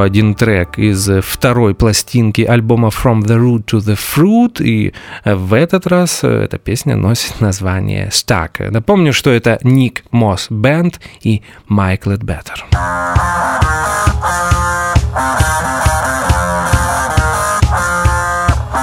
один 0.00 0.34
трек 0.34 0.78
из 0.78 1.08
второй 1.22 1.74
пластинки 1.74 2.42
альбома 2.42 2.88
From 2.88 3.22
the 3.22 3.36
Root 3.36 3.64
to 3.66 3.78
the 3.78 3.96
Fruit, 3.96 4.62
и 4.62 4.92
в 5.24 5.54
этот 5.54 5.86
раз 5.86 6.20
э, 6.22 6.44
эта 6.44 6.58
песня 6.58 6.96
носит 6.96 7.40
название 7.40 8.08
Stack. 8.08 8.70
Напомню, 8.70 9.12
что 9.12 9.30
это 9.30 9.58
Ник 9.62 10.04
Мосс 10.10 10.46
Бенд 10.50 11.00
и 11.22 11.42
Майк 11.66 12.06
Ледбеттер. 12.06 12.66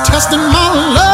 Testing 0.07 0.39
my 0.39 0.95
love. 0.95 1.04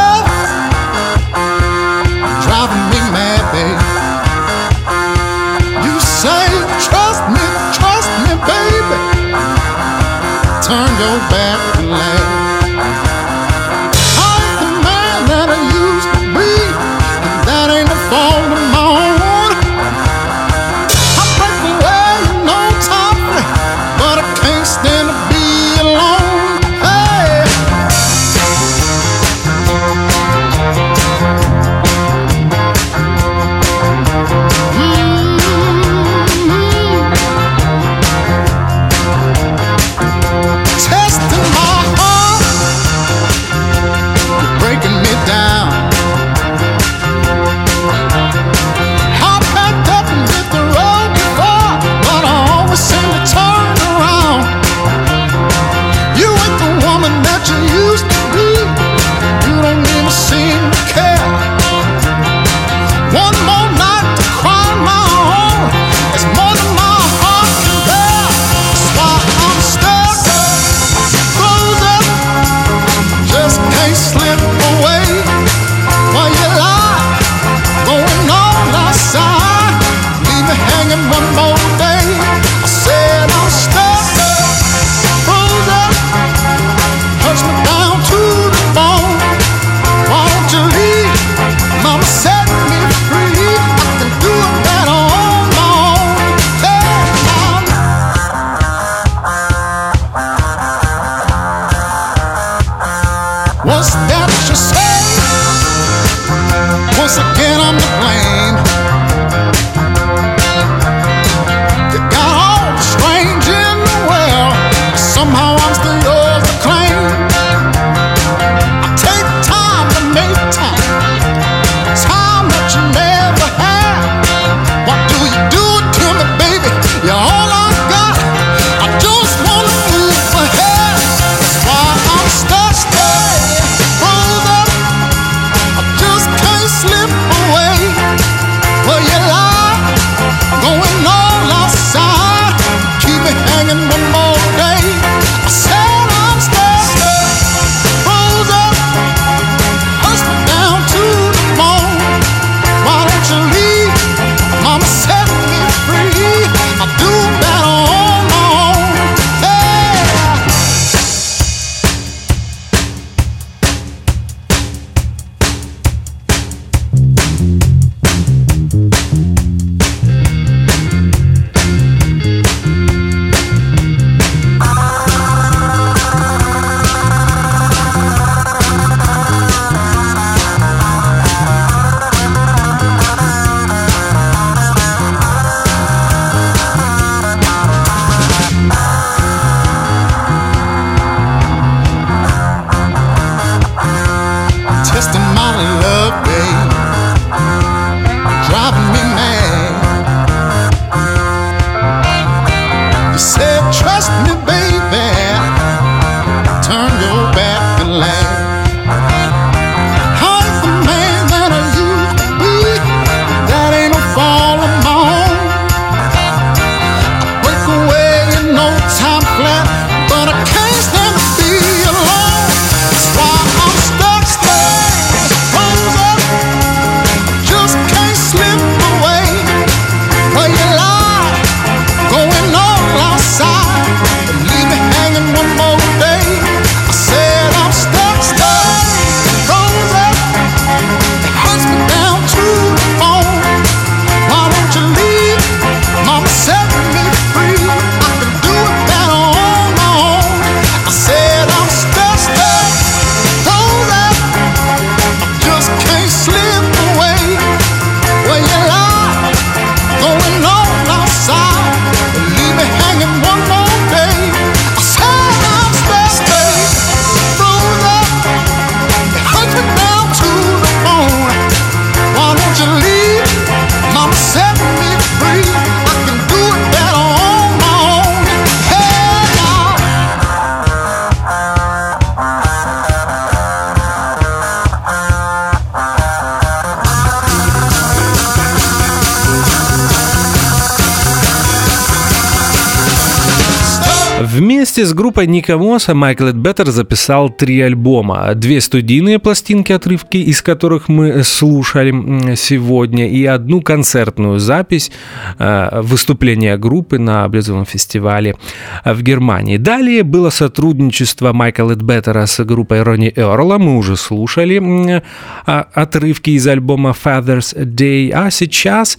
Вместе 294.82 294.96
с 294.96 294.98
группой 294.98 295.28
Ника 295.28 295.60
Мосса 295.60 295.94
Майкл 295.94 296.26
Эдбеттер 296.26 296.72
записал 296.72 297.30
три 297.30 297.62
альбома. 297.62 298.34
Две 298.34 298.60
студийные 298.60 299.20
пластинки, 299.20 299.72
отрывки 299.72 300.18
из 300.18 300.42
которых 300.42 300.90
мы 300.90 301.24
слушали 301.24 302.34
сегодня, 302.36 303.08
и 303.08 303.24
одну 303.26 303.62
концертную 303.62 304.40
запись 304.40 304.92
э, 305.38 305.82
выступления 305.84 306.58
группы 306.58 306.98
на 306.98 307.28
блюзовом 307.30 307.66
фестивале 307.66 308.38
в 308.84 309.04
Германии. 309.04 309.58
Далее 309.58 310.02
было 310.02 310.32
сотрудничество 310.32 311.32
Майкла 311.32 311.74
Эдбеттера 311.74 312.26
с 312.26 312.44
группой 312.44 312.82
Ронни 312.82 313.14
Эрла. 313.16 313.60
Мы 313.60 313.78
уже 313.78 313.96
слушали 313.96 315.04
а, 315.46 315.68
отрывки 315.74 316.32
из 316.32 316.48
альбома 316.48 316.96
Father's 317.06 317.56
Day. 317.56 318.10
А 318.12 318.32
сейчас 318.32 318.98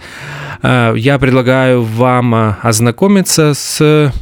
э, 0.62 0.94
я 0.96 1.18
предлагаю 1.18 1.82
вам 1.82 2.34
э, 2.36 2.54
ознакомиться 2.62 3.52
с 3.54 4.12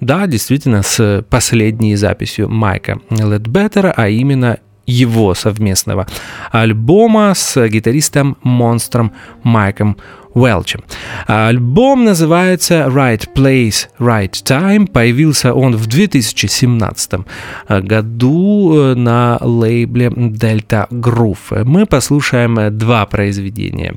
да, 0.00 0.26
действительно, 0.26 0.82
с 0.82 1.24
последней 1.28 1.96
записью 1.96 2.48
Майка 2.48 3.00
Ледбеттера, 3.10 3.92
а 3.96 4.08
именно 4.08 4.58
его 4.86 5.34
совместного 5.34 6.06
альбома 6.50 7.32
с 7.34 7.68
гитаристом-монстром 7.68 9.12
Майком 9.42 9.96
Уэлчем. 10.34 10.82
Альбом 11.26 12.04
называется 12.04 12.86
Right 12.88 13.28
Place, 13.34 13.88
Right 13.98 14.32
Time. 14.32 14.90
Появился 14.90 15.54
он 15.54 15.76
в 15.76 15.86
2017 15.86 17.20
году 17.68 18.74
э, 18.76 18.94
на 18.94 19.38
лейбле 19.40 20.08
Delta 20.08 20.88
Groove. 20.90 21.64
Мы 21.64 21.86
послушаем 21.86 22.76
два 22.76 23.06
произведения 23.06 23.94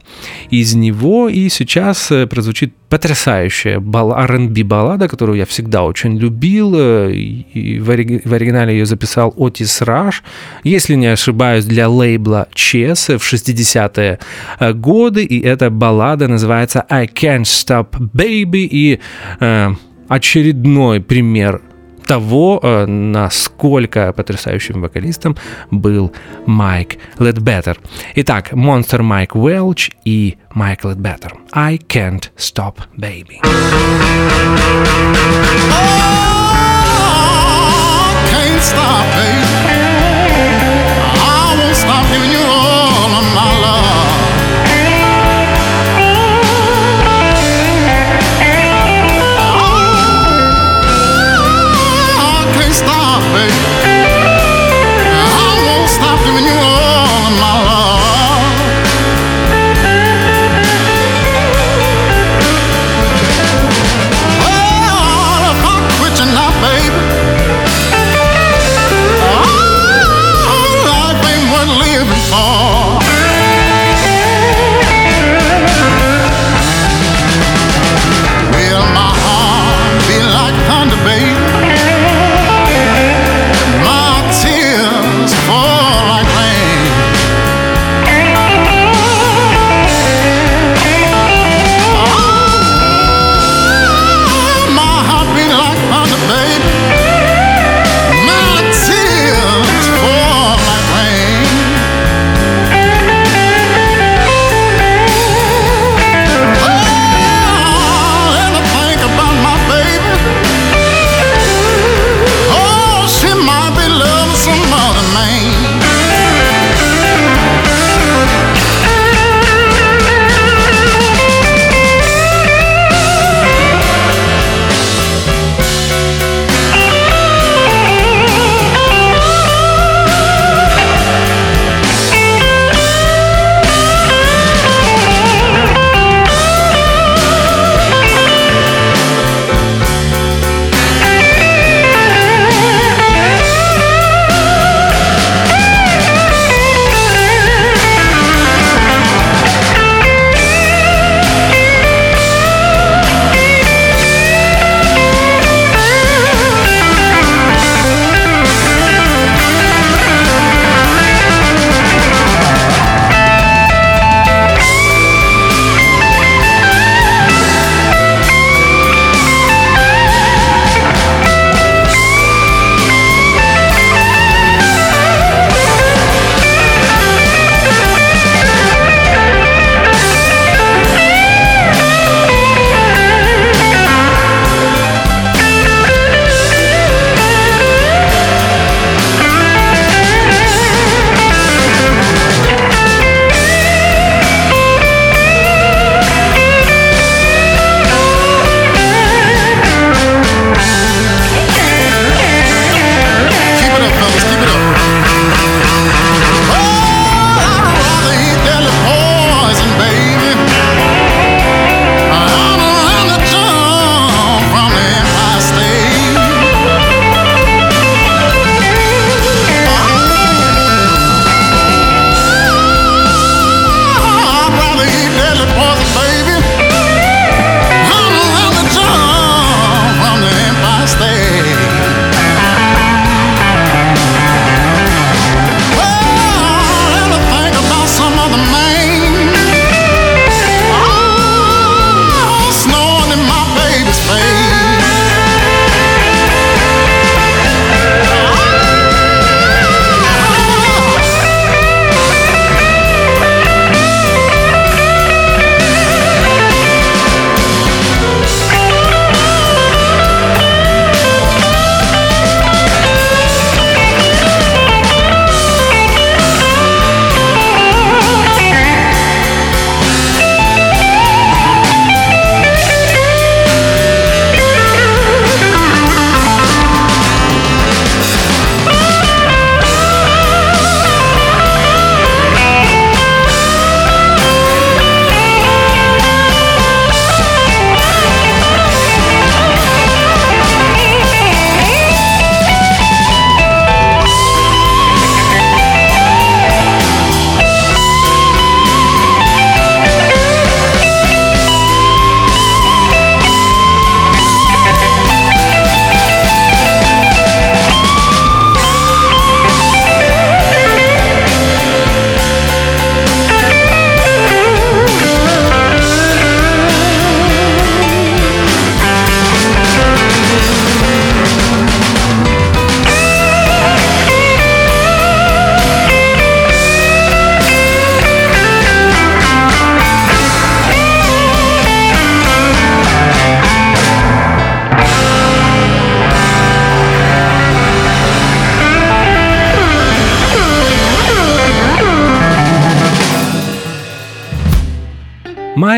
из 0.52 0.76
него, 0.76 1.28
и 1.28 1.50
сейчас 1.50 2.12
э, 2.12 2.28
прозвучит 2.28 2.74
потрясающая 2.90 3.82
R&B 3.82 4.64
баллада, 4.64 5.08
которую 5.08 5.38
я 5.38 5.46
всегда 5.46 5.84
очень 5.84 6.18
любил. 6.18 6.74
Э, 6.76 7.12
и 7.12 7.80
в 7.80 7.90
оригинале 7.90 8.78
ее 8.78 8.86
записал 8.86 9.34
Отис 9.38 9.82
Раш. 9.82 10.24
Если 10.64 10.96
не 10.96 11.08
ошибаюсь, 11.08 11.66
для 11.66 11.90
лейбла 11.90 12.48
Chess 12.56 13.18
в 13.18 13.34
60-е 13.34 14.20
годы. 14.74 15.24
И 15.24 15.42
эта 15.42 15.70
баллада 15.70 16.27
называется 16.28 16.86
I 16.90 17.06
Can't 17.06 17.44
Stop 17.44 17.92
Baby 18.14 18.68
и 18.70 19.00
э, 19.40 19.74
очередной 20.08 21.02
пример 21.02 21.62
того, 22.08 22.60
э, 22.64 22.86
насколько 22.86 24.14
потрясающим 24.14 24.82
вокалистом 24.82 25.36
был 25.70 26.14
Майк 26.46 26.98
Ледбеттер. 27.20 27.78
Итак, 28.16 28.54
Monster 28.54 29.02
Майк 29.04 29.36
Уэлч 29.36 29.92
и 30.06 30.38
Майк 30.54 30.86
Ледбеттер. 30.86 31.36
I 31.52 31.78
Can't 31.78 32.30
Stop 32.38 32.78
Baby. 32.98 33.42
Oh, 33.44 33.78
can't 38.32 38.62
stop, 38.62 39.06
baby. 39.16 39.77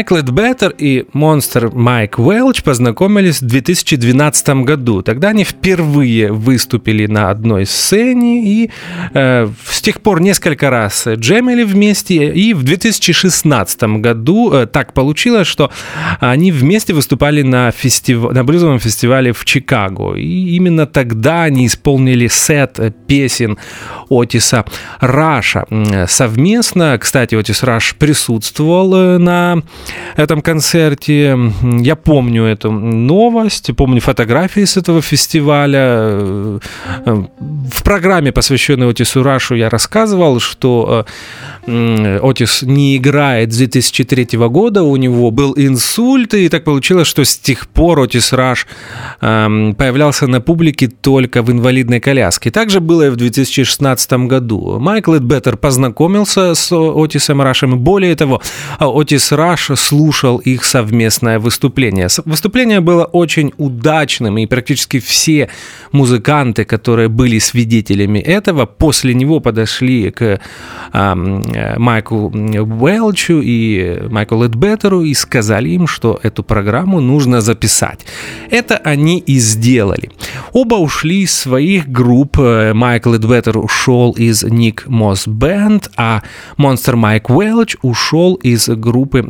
Майк 0.10 0.12
Ледбеттер 0.12 0.74
и 0.78 1.06
монстр 1.14 1.70
Майк 1.74 2.18
Уэлч 2.18 2.64
познакомились 2.64 3.42
в 3.42 3.46
2012 3.46 4.50
году. 4.64 5.02
Тогда 5.02 5.30
они 5.30 5.44
впервые 5.44 6.32
выступили 6.32 7.06
на 7.06 7.30
одной 7.30 7.66
сцене 7.66 8.44
и 8.44 8.72
э, 9.14 9.48
с 9.66 9.82
тех 9.82 10.02
пор 10.02 10.22
несколько 10.22 10.70
раз 10.70 11.08
джемили 11.08 11.64
вместе. 11.64 12.32
И 12.32 12.54
в 12.54 12.64
2016 12.64 13.84
году 14.00 14.52
э, 14.52 14.66
так 14.66 14.94
получилось, 14.94 15.48
что 15.48 15.72
они 16.20 16.52
вместе 16.52 16.94
выступали 16.94 17.42
на, 17.42 17.72
фестив... 17.72 18.32
на 18.32 18.44
блюзовом 18.44 18.80
фестивале 18.80 19.32
в 19.32 19.46
Чикаго. 19.46 20.16
И 20.16 20.56
именно 20.56 20.86
тогда 20.88 21.44
они 21.44 21.68
исполнили 21.68 22.28
сет 22.28 22.80
песен 23.08 23.58
Отиса 24.10 24.66
Раша 25.00 25.66
совместно. 26.08 26.98
Кстати, 27.00 27.36
Отис 27.36 27.64
Раш 27.64 27.96
присутствовал 27.96 28.96
э, 28.96 29.18
на 29.18 29.62
этом 30.16 30.42
концерте. 30.42 31.38
Я 31.62 31.96
помню 31.96 32.44
эту 32.44 32.72
новость, 32.72 33.76
помню 33.76 34.02
фотографии 34.02 34.66
с 34.66 34.78
этого 34.78 35.02
фестиваля. 35.02 35.80
Э, 35.82 36.60
в 37.06 37.84
программе, 37.84 38.32
посвященной 38.32 38.90
Отису 38.90 39.24
Рашу, 39.24 39.56
я 39.56 39.70
рассказывал, 39.70 40.40
что 40.40 41.06
э, 41.68 42.20
Отис 42.22 42.64
не 42.64 42.98
играет 42.98 43.54
с 43.54 43.58
2003 43.58 44.38
года, 44.50 44.84
у 44.84 44.96
него 44.96 45.32
был 45.32 45.54
инсульт, 45.56 46.34
и 46.34 46.50
так 46.50 46.64
получилось, 46.64 47.08
что 47.08 47.24
с 47.24 47.38
тех 47.38 47.68
пор 47.68 48.00
Отис 48.00 48.34
Раш 48.34 48.68
эм, 49.22 49.76
появлялся 49.76 50.28
на 50.28 50.42
публике 50.42 50.88
только 50.88 51.42
в 51.42 51.52
инвалидной 51.52 52.00
коляске. 52.00 52.52
Также 52.52 52.80
было 52.80 53.08
и 53.08 53.10
в 53.10 53.16
2016 53.16 54.12
году. 54.28 54.80
Майкл 54.80 55.14
Эдбеттер 55.14 55.58
познакомился 55.58 56.56
с 56.56 56.72
Отисом 56.72 57.42
Рашем, 57.42 57.78
более 57.80 58.16
того, 58.16 58.42
Отис 58.80 59.32
Раш 59.32 59.72
слушал 59.90 60.38
их 60.38 60.66
совместное 60.66 61.40
выступление. 61.40 62.08
Выступление 62.26 62.80
было 62.80 63.06
очень 63.06 63.52
удачным, 63.58 64.38
и 64.38 64.46
практически 64.46 65.00
все 65.00 65.50
музыканты, 65.92 66.64
которые 66.64 67.10
были 67.10 67.40
свидетелями 67.40 68.20
этого, 68.20 68.68
после 68.68 69.16
него 69.16 69.40
подошли 69.40 70.12
к 70.12 70.40
э, 70.94 71.16
Майку 71.78 72.30
Уэлчу 72.30 73.42
и 73.44 74.08
Майку 74.10 74.44
Ледбеттеру 74.44 75.02
и 75.02 75.16
сказали 75.16 75.70
им, 75.70 75.88
что 75.88 76.20
эту 76.22 76.44
программу 76.44 77.02
нужно 77.02 77.42
записать. 77.42 78.06
Это 78.52 78.78
они 78.78 79.18
и 79.18 79.40
сделали. 79.40 80.12
Оба 80.54 80.76
ушли 80.76 81.22
из 81.22 81.34
своих 81.34 81.88
групп. 81.88 82.38
Майкл 82.38 83.14
Ледбеттер 83.14 83.58
ушел 83.58 84.12
из 84.12 84.44
Ник 84.44 84.86
Мосс 84.88 85.28
Бенд, 85.28 85.90
а 85.98 86.22
Монстр 86.58 86.96
Майк 86.96 87.30
Уэлч 87.30 87.78
ушел 87.82 88.36
из 88.36 88.70
группы 88.70 89.24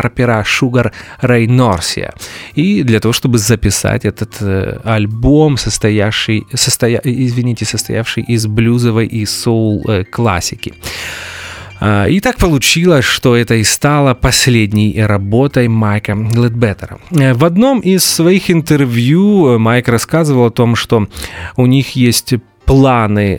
Харпера 0.00 0.44
Шугар 0.44 0.92
Рейнорсия. 1.20 2.12
И 2.54 2.82
для 2.82 3.00
того, 3.00 3.12
чтобы 3.12 3.38
записать 3.38 4.04
этот 4.04 4.36
э, 4.40 4.80
альбом, 4.84 5.58
состоявший, 5.58 6.46
состоя, 6.54 7.00
извините, 7.04 7.64
состоявший 7.66 8.22
из 8.22 8.46
блюзовой 8.46 9.06
и 9.06 9.26
соул 9.26 9.84
э. 9.88 10.04
А, 11.80 12.06
и 12.06 12.20
так 12.20 12.36
получилось, 12.36 13.04
что 13.04 13.36
это 13.36 13.54
и 13.54 13.64
стало 13.64 14.14
последней 14.14 15.02
работой 15.02 15.68
Майка 15.68 16.12
Ледбеттера. 16.12 16.98
Э, 17.10 17.34
в 17.34 17.44
одном 17.44 17.80
из 17.80 18.04
своих 18.04 18.50
интервью 18.50 19.58
Майк 19.58 19.88
рассказывал 19.88 20.46
о 20.46 20.50
том, 20.50 20.76
что 20.76 21.08
у 21.56 21.66
них 21.66 21.96
есть 21.96 22.34
планы 22.64 23.38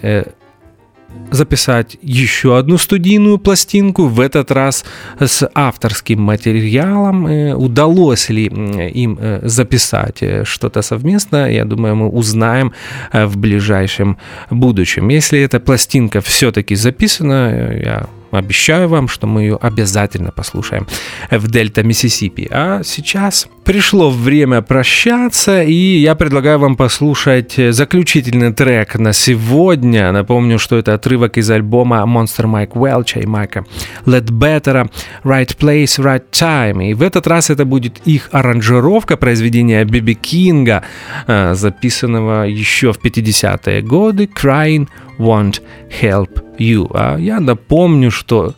записать 1.32 1.98
еще 2.02 2.58
одну 2.58 2.78
студийную 2.78 3.38
пластинку, 3.38 4.08
в 4.08 4.20
этот 4.20 4.52
раз 4.52 4.86
с 5.20 5.50
авторским 5.56 6.22
материалом. 6.22 7.28
Э, 7.28 7.54
удалось 7.56 8.30
ли 8.30 8.46
им 8.46 9.18
э, 9.20 9.40
записать 9.44 10.22
э, 10.22 10.44
что-то 10.44 10.82
совместно, 10.82 11.50
я 11.50 11.66
думаю, 11.66 11.96
мы 11.96 12.10
узнаем 12.10 12.74
в 13.14 13.38
ближайшем 13.38 14.18
будущем. 14.50 15.10
Если 15.10 15.40
эта 15.40 15.60
пластинка 15.60 16.22
все-таки 16.22 16.76
записана, 16.76 17.72
я 17.74 18.08
Обещаю 18.32 18.88
вам, 18.88 19.08
что 19.08 19.28
мы 19.28 19.42
ее 19.42 19.58
обязательно 19.62 20.32
послушаем 20.32 20.88
в 21.30 21.48
Дельта, 21.50 21.84
Миссисипи. 21.84 22.48
А 22.50 22.82
сейчас 22.84 23.48
пришло 23.64 24.10
время 24.10 24.62
прощаться, 24.62 25.62
и 25.62 25.74
я 25.74 26.16
предлагаю 26.16 26.60
вам 26.60 26.76
послушать 26.76 27.56
заключительный 27.56 28.54
трек 28.54 28.96
на 28.96 29.14
сегодня. 29.14 30.12
Напомню, 30.12 30.60
что 30.60 30.78
это 30.78 30.94
отрывок 30.94 31.38
из 31.38 31.50
альбома 31.52 31.98
Monster 32.08 32.46
Mike 32.46 32.74
Welch 32.74 33.22
и 33.22 33.26
Майка 33.26 33.66
Ledbetter 34.06 34.90
Right 35.24 35.58
Place, 35.58 36.00
Right 36.00 36.24
Time. 36.32 36.92
И 36.92 36.94
в 36.94 37.02
этот 37.02 37.28
раз 37.28 37.50
это 37.50 37.66
будет 37.66 38.00
их 38.06 38.30
аранжировка 38.32 39.18
произведения 39.18 39.84
Биби 39.84 40.16
Кинга, 40.16 40.84
э, 41.28 41.54
записанного 41.54 42.44
еще 42.44 42.94
в 42.94 43.00
50-е 43.04 43.82
годы, 43.82 44.26
Crying 44.26 44.88
Won't 45.20 45.62
Help 46.02 46.51
You. 46.62 46.92
А 46.94 47.18
я 47.18 47.40
напомню, 47.40 48.12
что 48.12 48.54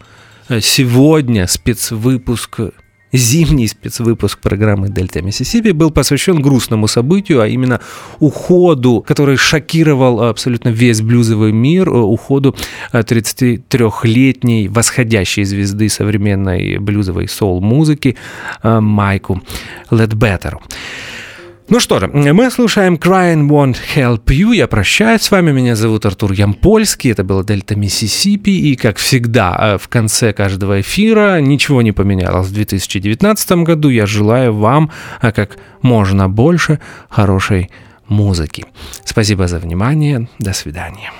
э, 0.49 0.60
сегодня 0.62 1.47
спецвыпуск 1.47 2.60
Зимний 3.16 3.68
спецвыпуск 3.68 4.39
программы 4.39 4.89
«Дельта 4.89 5.22
Миссисипи» 5.22 5.72
был 5.72 5.91
посвящен 5.91 6.41
грустному 6.41 6.88
событию, 6.88 7.41
а 7.41 7.47
именно 7.47 7.80
уходу, 8.20 9.06
который 9.08 9.38
шокировал 9.38 10.24
абсолютно 10.24 10.70
весь 10.70 11.01
блюзовый 11.01 11.51
мир, 11.51 11.89
э, 11.89 11.91
уходу 11.91 12.56
33-летней 12.91 14.68
восходящей 14.68 15.43
звезды 15.43 15.89
современной 15.89 16.80
блюзовой 16.80 17.28
соул-музыки 17.28 18.18
э, 18.64 18.80
Майку 18.80 19.43
Ледбеттеру. 19.91 20.64
Ну 21.70 21.80
что 21.80 21.99
же, 21.99 22.07
мы 22.07 22.51
слушаем 22.51 22.95
Crying 22.95 23.47
Won't 23.47 23.78
Help 23.95 24.26
You. 24.26 24.53
Я 24.53 24.68
прощаюсь 24.68 25.22
с 25.22 25.32
вами. 25.32 25.51
Меня 25.51 25.76
зовут 25.78 26.05
Артур 26.05 26.34
Ямпольский. 26.34 27.11
Это 27.11 27.24
было 27.24 27.43
Дельта 27.43 27.76
Миссисипи. 27.78 28.49
И, 28.49 28.76
как 28.76 28.97
всегда, 28.97 29.57
э, 29.59 29.78
в 29.78 29.88
конце 29.88 30.34
каждого 30.34 30.82
эфира 30.82 31.39
ничего 31.39 31.82
не 31.82 31.93
поменялось 31.93 32.47
в 32.47 32.53
2019 32.53 33.64
году. 33.64 33.88
Я 33.89 34.05
желаю 34.05 34.53
вам 34.53 34.91
э, 35.22 35.32
как 35.32 35.57
можно 35.82 36.28
больше 36.28 36.80
хорошей 37.09 37.72
музыки. 38.09 38.66
Спасибо 39.05 39.47
за 39.47 39.59
внимание. 39.59 40.28
До 40.39 40.51
свидания. 40.51 41.11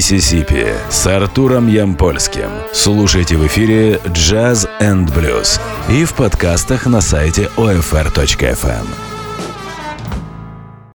Миссисипи 0.00 0.66
с 0.88 1.06
Артуром 1.06 1.68
Ямпольским. 1.68 2.48
Слушайте 2.72 3.36
в 3.36 3.46
эфире 3.46 4.00
Jazz 4.06 4.66
and 4.80 5.14
Blues 5.14 5.60
и 5.90 6.06
в 6.06 6.14
подкастах 6.14 6.86
на 6.86 7.02
сайте 7.02 7.50
OFR.FM. 7.58 9.09